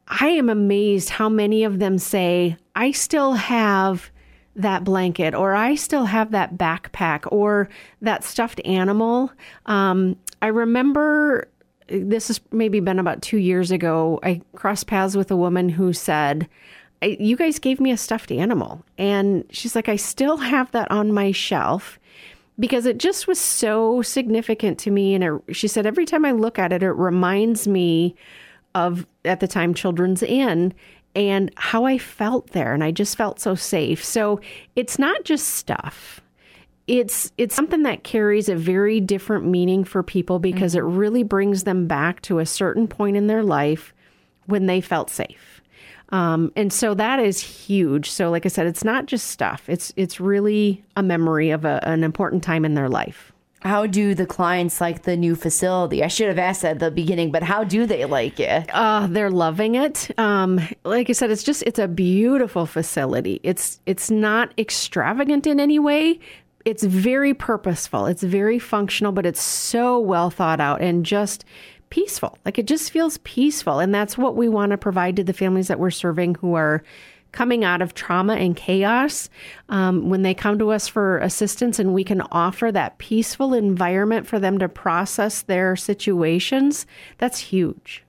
I 0.08 0.30
am 0.30 0.50
amazed 0.50 1.10
how 1.10 1.30
many 1.30 1.64
of 1.64 1.78
them 1.78 2.00
say, 2.00 2.58
I 2.76 2.92
still 2.92 3.34
have 3.34 4.10
that 4.56 4.84
blanket, 4.84 5.34
or 5.34 5.54
I 5.54 5.76
still 5.76 6.06
have 6.06 6.32
that 6.32 6.58
backpack, 6.58 7.32
or 7.32 7.70
that 8.02 8.24
stuffed 8.24 8.62
animal. 8.66 9.32
Um, 9.66 10.18
I 10.42 10.48
remember 10.48 11.48
this 11.90 12.28
has 12.28 12.40
maybe 12.52 12.80
been 12.80 13.00
about 13.00 13.22
two 13.22 13.38
years 13.38 13.72
ago. 13.72 14.20
I 14.24 14.42
crossed 14.56 14.88
paths 14.88 15.16
with 15.16 15.32
a 15.32 15.36
woman 15.36 15.70
who 15.70 15.94
said, 15.94 16.48
You 17.02 17.36
guys 17.36 17.60
gave 17.60 17.80
me 17.80 17.92
a 17.92 17.98
stuffed 17.98 18.32
animal. 18.32 18.84
And 18.98 19.44
she's 19.50 19.76
like, 19.76 19.90
I 19.90 19.96
still 19.96 20.38
have 20.38 20.72
that 20.72 20.90
on 20.92 21.12
my 21.12 21.32
shelf 21.32 22.00
because 22.60 22.86
it 22.86 22.98
just 22.98 23.28
was 23.28 23.40
so 23.40 24.02
significant 24.02 24.78
to 24.80 24.92
me. 24.92 25.16
And 25.16 25.24
it, 25.24 25.56
she 25.56 25.68
said, 25.68 25.86
Every 25.86 26.06
time 26.06 26.26
I 26.26 26.32
look 26.32 26.60
at 26.60 26.74
it, 26.74 26.84
it 26.84 26.92
reminds 26.92 27.68
me 27.68 28.16
of 28.76 29.08
at 29.26 29.40
the 29.40 29.48
time 29.48 29.74
Children's 29.74 30.22
Inn 30.22 30.74
and 31.16 31.52
how 31.56 31.86
I 31.86 31.98
felt 31.98 32.52
there. 32.52 32.74
And 32.74 32.84
I 32.84 32.92
just 32.92 33.18
felt 33.18 33.40
so 33.40 33.56
safe. 33.56 34.04
So 34.04 34.40
it's 34.76 35.00
not 35.00 35.24
just 35.24 35.50
stuff. 35.50 36.22
It's 36.88 37.32
it's 37.38 37.56
something 37.56 37.84
that 37.84 38.04
carries 38.04 38.50
a 38.50 38.56
very 38.56 39.00
different 39.00 39.46
meaning 39.46 39.84
for 39.84 40.02
people 40.02 40.40
because 40.40 40.74
mm-hmm. 40.74 40.88
it 40.88 40.98
really 40.98 41.24
brings 41.24 41.64
them 41.64 41.88
back 41.88 42.22
to 42.24 42.40
a 42.40 42.46
certain 42.46 42.88
point 42.88 43.16
in 43.16 43.28
their 43.28 43.44
life 43.44 43.94
when 44.46 44.66
they 44.66 44.82
felt 44.82 45.10
safe. 45.10 45.62
Um, 46.12 46.52
and 46.56 46.74
so 46.74 46.96
that 46.96 47.20
is 47.20 47.40
huge. 47.40 48.10
So, 48.10 48.32
like 48.32 48.46
I 48.46 48.50
said, 48.50 48.66
it's 48.66 48.84
not 48.84 49.06
just 49.06 49.28
stuff. 49.28 49.64
It's 49.68 49.94
it's 49.96 50.20
really 50.20 50.84
a 50.96 51.04
memory 51.04 51.52
of 51.52 51.66
a, 51.66 51.80
an 51.88 52.04
important 52.04 52.44
time 52.44 52.66
in 52.66 52.74
their 52.74 52.90
life. 52.90 53.29
How 53.62 53.86
do 53.86 54.16
the 54.16 54.26
clients 54.26 54.80
like 54.80 55.04
the 55.04 55.18
new 55.18 55.36
facility? 55.36 56.04
I 56.04 56.08
should 56.08 56.30
have 56.30 56.40
asked 56.40 56.62
that 56.62 56.72
at 56.72 56.80
the 56.80 56.92
beginning, 56.92 57.32
but 57.32 57.44
how 57.44 57.66
do 57.66 57.86
they 57.86 58.06
like 58.06 58.40
it? 58.40 58.70
Uh, 58.74 59.08
they're 59.08 59.32
loving 59.32 59.76
it. 59.76 60.18
Um, 60.18 60.62
like 60.86 61.10
I 61.10 61.14
said, 61.14 61.30
it's 61.30 61.44
just 61.44 61.64
it's 61.64 61.80
a 61.80 61.88
beautiful 61.88 62.66
facility. 62.66 63.42
It's 63.44 63.82
it's 63.86 64.10
not 64.10 64.54
extravagant 64.58 65.46
in 65.46 65.60
any 65.60 65.78
way. 65.78 66.20
It's 66.64 66.84
very 66.84 67.34
purposeful. 67.34 68.06
It's 68.06 68.24
very 68.24 68.60
functional, 68.60 69.12
but 69.12 69.26
it's 69.26 69.42
so 69.42 70.00
well 70.00 70.30
thought 70.30 70.62
out 70.62 70.82
and 70.82 71.06
just 71.06 71.44
peaceful. 71.90 72.38
Like 72.46 72.60
it 72.60 72.68
just 72.68 72.92
feels 72.92 73.18
peaceful, 73.20 73.80
and 73.80 73.94
that's 73.94 74.18
what 74.18 74.38
we 74.38 74.48
want 74.48 74.72
to 74.72 74.78
provide 74.78 75.18
to 75.18 75.24
the 75.24 75.34
families 75.34 75.68
that 75.68 75.80
we're 75.80 75.92
serving 75.92 76.36
who 76.36 76.54
are 76.54 76.82
coming 77.32 77.64
out 77.64 77.82
of 77.82 77.94
trauma 77.94 78.34
and 78.36 78.56
chaos, 78.56 79.30
um, 79.70 80.10
when 80.10 80.24
they 80.24 80.34
come 80.34 80.58
to 80.60 80.72
us 80.72 80.88
for 80.88 81.20
assistance 81.20 81.80
and 81.80 81.94
we 81.94 82.04
can 82.04 82.22
offer 82.32 82.72
that 82.72 82.98
peaceful 82.98 83.54
environment 83.54 84.28
for 84.28 84.40
them 84.40 84.58
to 84.58 84.68
process 84.70 85.44
their 85.44 85.76
situations, 85.76 86.86
that's 87.18 87.40
huge. 87.40 88.04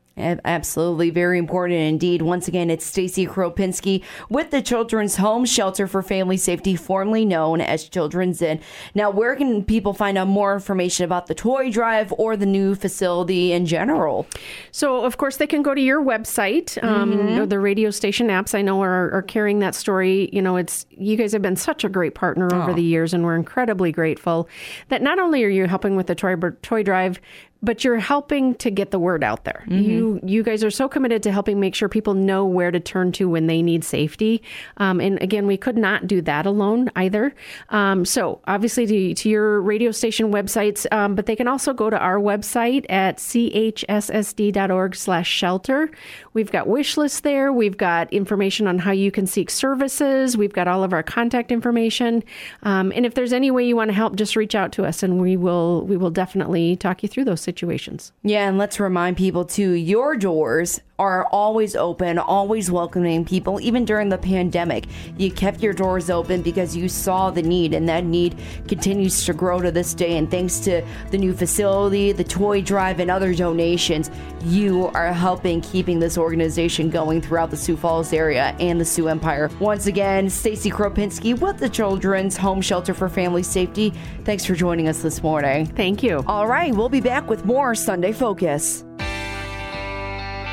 Absolutely, 0.44 1.10
very 1.10 1.38
important 1.38 1.80
indeed. 1.80 2.22
Once 2.22 2.48
again, 2.48 2.70
it's 2.70 2.84
Stacy 2.84 3.26
Kropinski 3.26 4.02
with 4.28 4.50
the 4.50 4.62
Children's 4.62 5.16
Home 5.16 5.44
Shelter 5.44 5.86
for 5.86 6.02
Family 6.02 6.36
Safety, 6.36 6.76
formerly 6.76 7.24
known 7.24 7.60
as 7.60 7.88
Children's 7.88 8.42
Inn. 8.42 8.60
Now, 8.94 9.10
where 9.10 9.34
can 9.36 9.64
people 9.64 9.92
find 9.92 10.18
out 10.18 10.28
more 10.28 10.54
information 10.54 11.04
about 11.04 11.26
the 11.26 11.34
toy 11.34 11.70
drive 11.70 12.12
or 12.18 12.36
the 12.36 12.46
new 12.46 12.74
facility 12.74 13.52
in 13.52 13.66
general? 13.66 14.26
So, 14.72 15.04
of 15.04 15.16
course, 15.16 15.38
they 15.38 15.46
can 15.46 15.62
go 15.62 15.74
to 15.74 15.80
your 15.80 16.02
website. 16.02 16.82
Um, 16.82 17.12
mm-hmm. 17.12 17.48
The 17.48 17.58
radio 17.58 17.90
station 17.90 18.28
apps 18.28 18.54
I 18.54 18.62
know 18.62 18.82
are, 18.82 19.10
are, 19.12 19.22
carrying 19.22 19.60
that 19.60 19.74
story. 19.74 20.28
You 20.32 20.42
know, 20.42 20.56
it's 20.56 20.86
you 20.90 21.16
guys 21.16 21.32
have 21.32 21.42
been 21.42 21.56
such 21.56 21.84
a 21.84 21.88
great 21.88 22.14
partner 22.14 22.46
over 22.46 22.70
oh. 22.70 22.74
the 22.74 22.82
years, 22.82 23.14
and 23.14 23.24
we're 23.24 23.36
incredibly 23.36 23.92
grateful 23.92 24.48
that 24.88 25.02
not 25.02 25.18
only 25.18 25.44
are 25.44 25.48
you 25.48 25.66
helping 25.66 25.96
with 25.96 26.06
the 26.06 26.14
toy 26.14 26.36
toy 26.62 26.82
drive, 26.82 27.20
but 27.62 27.84
you're 27.84 27.98
helping 27.98 28.54
to 28.56 28.70
get 28.70 28.90
the 28.90 28.98
word 28.98 29.22
out 29.22 29.44
there. 29.44 29.62
Mm-hmm. 29.66 29.90
You 29.90 30.20
you 30.24 30.42
guys 30.42 30.64
are 30.64 30.70
so 30.70 30.88
committed 30.88 31.22
to 31.24 31.32
helping 31.32 31.60
make 31.60 31.74
sure 31.74 31.86
people 31.88 32.14
know 32.14 32.46
where 32.46 32.70
to 32.70 32.80
turn 32.80 33.12
to 33.12 33.28
when 33.28 33.46
they 33.46 33.60
need 33.62 33.84
safety. 33.84 34.42
Um, 34.78 34.98
and 35.00 35.20
again, 35.22 35.46
we 35.46 35.58
could 35.58 35.76
not 35.76 36.06
do 36.06 36.22
that 36.22 36.46
alone 36.46 36.88
either. 36.96 37.34
Um, 37.68 38.06
so 38.06 38.40
obviously 38.46 38.86
to, 38.86 39.14
to, 39.14 39.28
your 39.28 39.60
radio 39.60 39.92
station 39.92 40.32
websites, 40.32 40.86
um, 40.92 41.14
but 41.14 41.26
they 41.26 41.36
can 41.36 41.46
also 41.46 41.72
go 41.72 41.90
to 41.90 41.98
our 41.98 42.18
website 42.18 42.84
at 42.88 43.18
chssd.org/shelter. 43.18 45.90
We've 46.32 46.50
got 46.50 46.66
wish 46.66 46.96
lists 46.96 47.20
there. 47.20 47.52
We've 47.52 47.76
got 47.76 48.12
information 48.12 48.66
on 48.66 48.78
how 48.78 48.92
you 48.92 49.10
can 49.10 49.26
seek 49.26 49.50
services. 49.50 50.36
We've 50.36 50.52
got 50.52 50.66
all 50.66 50.82
of 50.82 50.92
our 50.92 51.02
contact 51.02 51.52
information. 51.52 52.24
Um, 52.62 52.92
and 52.94 53.04
if 53.04 53.14
there's 53.14 53.32
any 53.32 53.50
way 53.50 53.66
you 53.66 53.76
want 53.76 53.88
to 53.88 53.94
help, 53.94 54.16
just 54.16 54.36
reach 54.36 54.54
out 54.54 54.72
to 54.72 54.84
us, 54.84 55.02
and 55.02 55.20
we 55.20 55.36
will 55.36 55.86
we 55.86 55.96
will 55.96 56.10
definitely 56.10 56.76
talk 56.76 57.02
you 57.02 57.08
through 57.08 57.24
those 57.24 57.40
situations. 57.50 58.12
Yeah, 58.22 58.48
and 58.48 58.58
let's 58.58 58.78
remind 58.78 59.16
people 59.16 59.44
too 59.44 59.72
your 59.72 60.16
doors 60.16 60.80
are 61.00 61.24
always 61.32 61.74
open, 61.74 62.18
always 62.18 62.70
welcoming 62.70 63.24
people, 63.24 63.58
even 63.62 63.86
during 63.86 64.10
the 64.10 64.18
pandemic. 64.18 64.84
You 65.16 65.32
kept 65.32 65.62
your 65.62 65.72
doors 65.72 66.10
open 66.10 66.42
because 66.42 66.76
you 66.76 66.90
saw 66.90 67.30
the 67.30 67.40
need, 67.40 67.72
and 67.72 67.88
that 67.88 68.04
need 68.04 68.38
continues 68.68 69.24
to 69.24 69.32
grow 69.32 69.62
to 69.62 69.70
this 69.70 69.94
day. 69.94 70.18
And 70.18 70.30
thanks 70.30 70.58
to 70.60 70.82
the 71.10 71.16
new 71.16 71.32
facility, 71.32 72.12
the 72.12 72.22
toy 72.22 72.60
drive, 72.60 73.00
and 73.00 73.10
other 73.10 73.34
donations, 73.34 74.10
you 74.44 74.88
are 74.88 75.10
helping 75.10 75.62
keeping 75.62 76.00
this 76.00 76.18
organization 76.18 76.90
going 76.90 77.22
throughout 77.22 77.50
the 77.50 77.56
Sioux 77.56 77.78
Falls 77.78 78.12
area 78.12 78.54
and 78.60 78.78
the 78.78 78.84
Sioux 78.84 79.08
Empire. 79.08 79.50
Once 79.58 79.86
again, 79.86 80.28
Stacy 80.28 80.70
Kropinski 80.70 81.38
with 81.40 81.56
the 81.56 81.68
Children's 81.70 82.36
Home 82.36 82.60
Shelter 82.60 82.92
for 82.92 83.08
Family 83.08 83.42
Safety. 83.42 83.94
Thanks 84.24 84.44
for 84.44 84.54
joining 84.54 84.86
us 84.86 85.00
this 85.00 85.22
morning. 85.22 85.64
Thank 85.64 86.02
you. 86.02 86.22
All 86.26 86.46
right, 86.46 86.74
we'll 86.74 86.90
be 86.90 87.00
back 87.00 87.30
with 87.30 87.39
more 87.44 87.74
Sunday 87.74 88.12
Focus. 88.12 88.84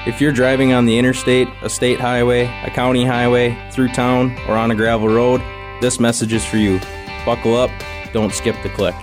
If 0.06 0.22
you're 0.22 0.32
driving 0.32 0.72
on 0.72 0.86
the 0.86 0.98
interstate, 0.98 1.50
a 1.62 1.70
state 1.70 2.00
highway, 2.00 2.46
a 2.64 2.70
county 2.70 3.04
highway, 3.04 3.58
through 3.72 3.90
town, 3.90 4.38
or 4.48 4.56
on 4.56 4.72
a 4.72 4.76
gravel 4.76 5.10
road, 5.10 5.42
this 5.82 6.00
message 6.00 6.32
is 6.32 6.46
for 6.46 6.58
you. 6.58 6.80
Buckle 7.26 7.56
up, 7.56 7.70
don't 8.14 8.34
skip 8.34 8.56
the 8.64 8.70
click. 8.70 8.96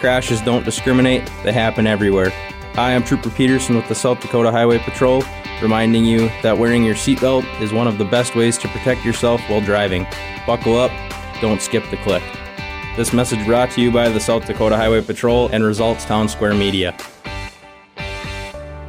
Crashes 0.00 0.40
don't 0.40 0.64
discriminate, 0.64 1.24
they 1.44 1.52
happen 1.52 1.86
everywhere. 1.86 2.30
Hi, 2.74 2.94
I'm 2.94 3.04
Trooper 3.04 3.30
Peterson 3.30 3.76
with 3.76 3.88
the 3.88 3.94
South 3.94 4.20
Dakota 4.20 4.50
Highway 4.50 4.78
Patrol, 4.78 5.22
reminding 5.62 6.04
you 6.04 6.28
that 6.42 6.58
wearing 6.58 6.84
your 6.84 6.94
seatbelt 6.94 7.44
is 7.60 7.72
one 7.72 7.86
of 7.86 7.98
the 7.98 8.04
best 8.04 8.34
ways 8.34 8.58
to 8.58 8.68
protect 8.68 9.04
yourself 9.04 9.40
while 9.48 9.60
driving. 9.60 10.06
Buckle 10.46 10.76
up, 10.76 10.90
don't 11.40 11.62
skip 11.62 11.88
the 11.90 11.96
click. 11.98 12.22
This 12.96 13.12
message 13.12 13.44
brought 13.46 13.70
to 13.72 13.80
you 13.80 13.92
by 13.92 14.08
the 14.08 14.18
South 14.18 14.44
Dakota 14.44 14.76
Highway 14.76 15.02
Patrol 15.02 15.48
and 15.52 15.62
Results 15.62 16.04
Town 16.04 16.28
Square 16.28 16.54
Media. 16.54 16.96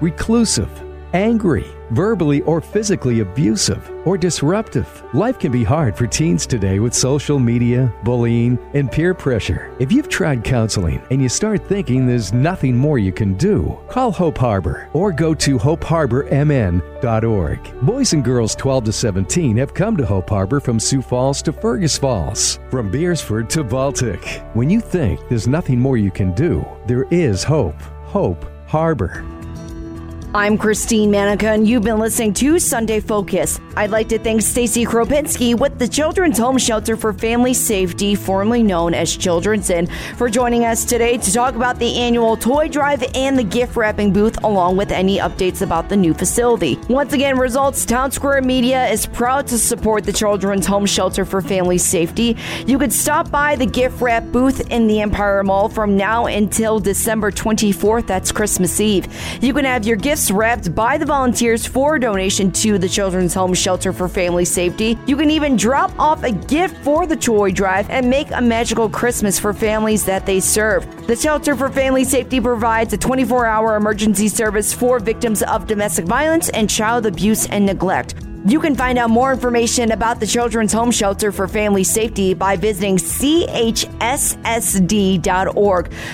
Reclusive 0.01 0.69
angry, 1.13 1.65
verbally 1.91 2.41
or 2.41 2.59
physically 2.61 3.19
abusive, 3.21 3.89
or 4.05 4.17
disruptive. 4.17 5.03
Life 5.13 5.39
can 5.39 5.51
be 5.51 5.63
hard 5.63 5.95
for 5.97 6.07
teens 6.07 6.45
today 6.45 6.79
with 6.79 6.93
social 6.93 7.39
media, 7.39 7.93
bullying, 8.03 8.59
and 8.73 8.91
peer 8.91 9.13
pressure. 9.13 9.73
If 9.79 9.89
you've 9.91 10.09
tried 10.09 10.43
counseling 10.43 11.01
and 11.09 11.21
you 11.21 11.29
start 11.29 11.65
thinking 11.67 12.05
there's 12.05 12.33
nothing 12.33 12.77
more 12.77 12.99
you 12.99 13.11
can 13.11 13.33
do, 13.35 13.79
call 13.89 14.11
Hope 14.11 14.37
Harbor 14.37 14.89
or 14.93 15.11
go 15.11 15.33
to 15.35 15.57
hopeharbormn.org. 15.57 17.81
Boys 17.81 18.13
and 18.13 18.23
girls 18.23 18.55
12 18.55 18.83
to 18.85 18.93
17 18.93 19.57
have 19.57 19.73
come 19.73 19.97
to 19.97 20.05
Hope 20.05 20.29
Harbor 20.29 20.59
from 20.59 20.79
Sioux 20.79 21.01
Falls 21.01 21.41
to 21.43 21.51
Fergus 21.51 21.97
Falls, 21.97 22.59
from 22.69 22.91
Beresford 22.91 23.49
to 23.51 23.63
Baltic. 23.63 24.43
When 24.53 24.69
you 24.69 24.81
think 24.81 25.19
there's 25.29 25.47
nothing 25.47 25.79
more 25.79 25.97
you 25.97 26.11
can 26.11 26.33
do, 26.33 26.65
there 26.85 27.05
is 27.09 27.43
hope. 27.43 27.81
Hope 28.03 28.45
Harbor. 28.67 29.23
I'm 30.35 30.59
Christine 30.59 31.09
Manica, 31.09 31.47
and 31.47 31.67
you've 31.67 31.81
been 31.81 31.97
listening 31.97 32.35
to 32.35 32.59
Sunday 32.59 32.99
Focus. 32.99 33.59
I'd 33.75 33.89
like 33.89 34.07
to 34.09 34.19
thank 34.19 34.43
Stacy 34.43 34.85
Kropinski 34.85 35.57
with 35.57 35.79
the 35.79 35.87
Children's 35.87 36.37
Home 36.37 36.59
Shelter 36.59 36.95
for 36.95 37.13
Family 37.13 37.55
Safety, 37.55 38.13
formerly 38.13 38.61
known 38.61 38.93
as 38.93 39.17
Children's 39.17 39.71
Inn, 39.71 39.87
for 40.17 40.29
joining 40.29 40.65
us 40.65 40.85
today 40.85 41.17
to 41.17 41.33
talk 41.33 41.55
about 41.55 41.79
the 41.79 41.95
annual 41.95 42.37
toy 42.37 42.67
drive 42.67 43.03
and 43.15 43.39
the 43.39 43.43
gift 43.43 43.75
wrapping 43.75 44.13
booth, 44.13 44.43
along 44.43 44.77
with 44.77 44.91
any 44.91 45.17
updates 45.17 45.63
about 45.63 45.89
the 45.89 45.97
new 45.97 46.13
facility. 46.13 46.77
Once 46.89 47.13
again, 47.13 47.35
Results 47.35 47.83
Town 47.83 48.11
Square 48.11 48.43
Media 48.43 48.87
is 48.87 49.07
proud 49.07 49.47
to 49.47 49.57
support 49.57 50.03
the 50.03 50.13
Children's 50.13 50.67
Home 50.67 50.85
Shelter 50.85 51.25
for 51.25 51.41
Family 51.41 51.79
Safety. 51.79 52.37
You 52.67 52.77
could 52.77 52.93
stop 52.93 53.31
by 53.31 53.55
the 53.55 53.65
gift 53.65 53.99
wrap 53.99 54.25
booth 54.25 54.69
in 54.69 54.85
the 54.85 55.01
Empire 55.01 55.41
Mall 55.41 55.69
from 55.69 55.97
now 55.97 56.27
until 56.27 56.79
December 56.79 57.31
24th. 57.31 58.05
That's 58.05 58.31
Christmas 58.31 58.79
Eve. 58.79 59.07
You 59.41 59.55
can 59.55 59.65
have 59.65 59.87
your 59.87 59.97
gift 59.97 60.18
gifts 60.19 60.31
wrapped 60.31 60.75
by 60.75 60.97
the 60.97 61.05
volunteers 61.05 61.65
for 61.65 61.97
donation 61.97 62.51
to 62.51 62.77
the 62.77 62.89
Children's 62.89 63.33
Home 63.33 63.53
Shelter 63.53 63.93
for 63.93 64.09
Family 64.09 64.43
Safety. 64.43 64.97
You 65.07 65.15
can 65.15 65.31
even 65.31 65.55
drop 65.55 65.97
off 65.97 66.23
a 66.23 66.31
gift 66.31 66.75
for 66.83 67.07
the 67.07 67.15
toy 67.15 67.51
drive 67.51 67.89
and 67.89 68.09
make 68.09 68.29
a 68.31 68.41
magical 68.41 68.89
Christmas 68.89 69.39
for 69.39 69.53
families 69.53 70.03
that 70.03 70.25
they 70.25 70.41
serve. 70.41 70.85
The 71.07 71.15
Shelter 71.15 71.55
for 71.55 71.69
Family 71.69 72.03
Safety 72.03 72.41
provides 72.41 72.91
a 72.91 72.97
24 72.97 73.45
hour 73.45 73.77
emergency 73.77 74.27
service 74.27 74.73
for 74.73 74.99
victims 74.99 75.41
of 75.41 75.67
domestic 75.67 76.03
violence 76.03 76.49
and 76.49 76.69
child 76.69 77.05
abuse 77.05 77.47
and 77.47 77.65
neglect. 77.65 78.15
You 78.45 78.61
can 78.61 78.73
find 78.73 78.97
out 78.97 79.09
more 79.09 79.33
information 79.33 79.91
about 79.91 80.21
the 80.21 80.25
Children's 80.25 80.71
Home 80.71 80.91
Shelter 80.91 81.33
for 81.33 81.45
Family 81.45 81.83
Safety 81.83 82.33
by 82.33 82.55
visiting 82.55 82.95
chssd.org. 82.95 83.91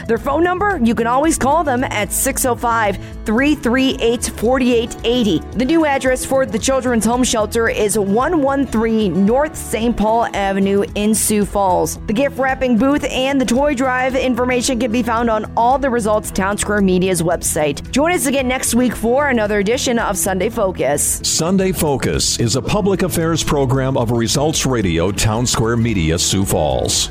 Their 0.08 0.18
phone 0.18 0.44
number, 0.44 0.80
you 0.84 0.96
can 0.96 1.06
always 1.06 1.38
call 1.38 1.64
them 1.64 1.84
at 1.84 2.12
605 2.12 2.98
338 3.26 4.24
4880. 4.38 5.40
The 5.56 5.66
new 5.66 5.86
address 5.86 6.26
for 6.26 6.48
the 6.48 6.58
Children's 6.58 7.06
Home 7.06 7.24
Shelter 7.24 7.70
is 7.70 7.96
113 7.96 9.24
North 9.24 9.56
St. 9.56 9.96
Paul 9.96 10.26
Avenue 10.34 10.84
in 10.96 11.14
Sioux 11.14 11.46
Falls. 11.46 12.00
The 12.08 12.14
gift 12.14 12.40
wrapping 12.40 12.80
booth 12.80 13.04
and 13.04 13.40
the 13.40 13.46
toy 13.46 13.76
drive 13.76 14.16
information 14.16 14.80
can 14.80 14.92
be 14.92 15.04
found 15.04 15.30
on 15.30 15.54
all 15.56 15.78
the 15.78 15.92
Results 15.92 16.32
Town 16.32 16.58
Square 16.58 16.82
Media's 16.82 17.22
website. 17.22 17.88
Join 17.92 18.14
us 18.14 18.26
again 18.26 18.48
next 18.48 18.74
week 18.74 18.96
for 18.96 19.30
another 19.30 19.60
edition 19.60 20.00
of 20.00 20.18
Sunday 20.18 20.50
Focus. 20.50 21.22
Sunday 21.24 21.72
Focus 21.72 22.14
is 22.15 22.56
a 22.56 22.62
public 22.62 23.04
affairs 23.04 23.43
program 23.43 23.97
of 23.97 24.10
Results 24.10 24.65
Radio 24.65 25.12
Town 25.12 25.45
Square 25.45 25.78
Media, 25.78 26.17
Sioux 26.17 26.45
Falls. 26.45 27.10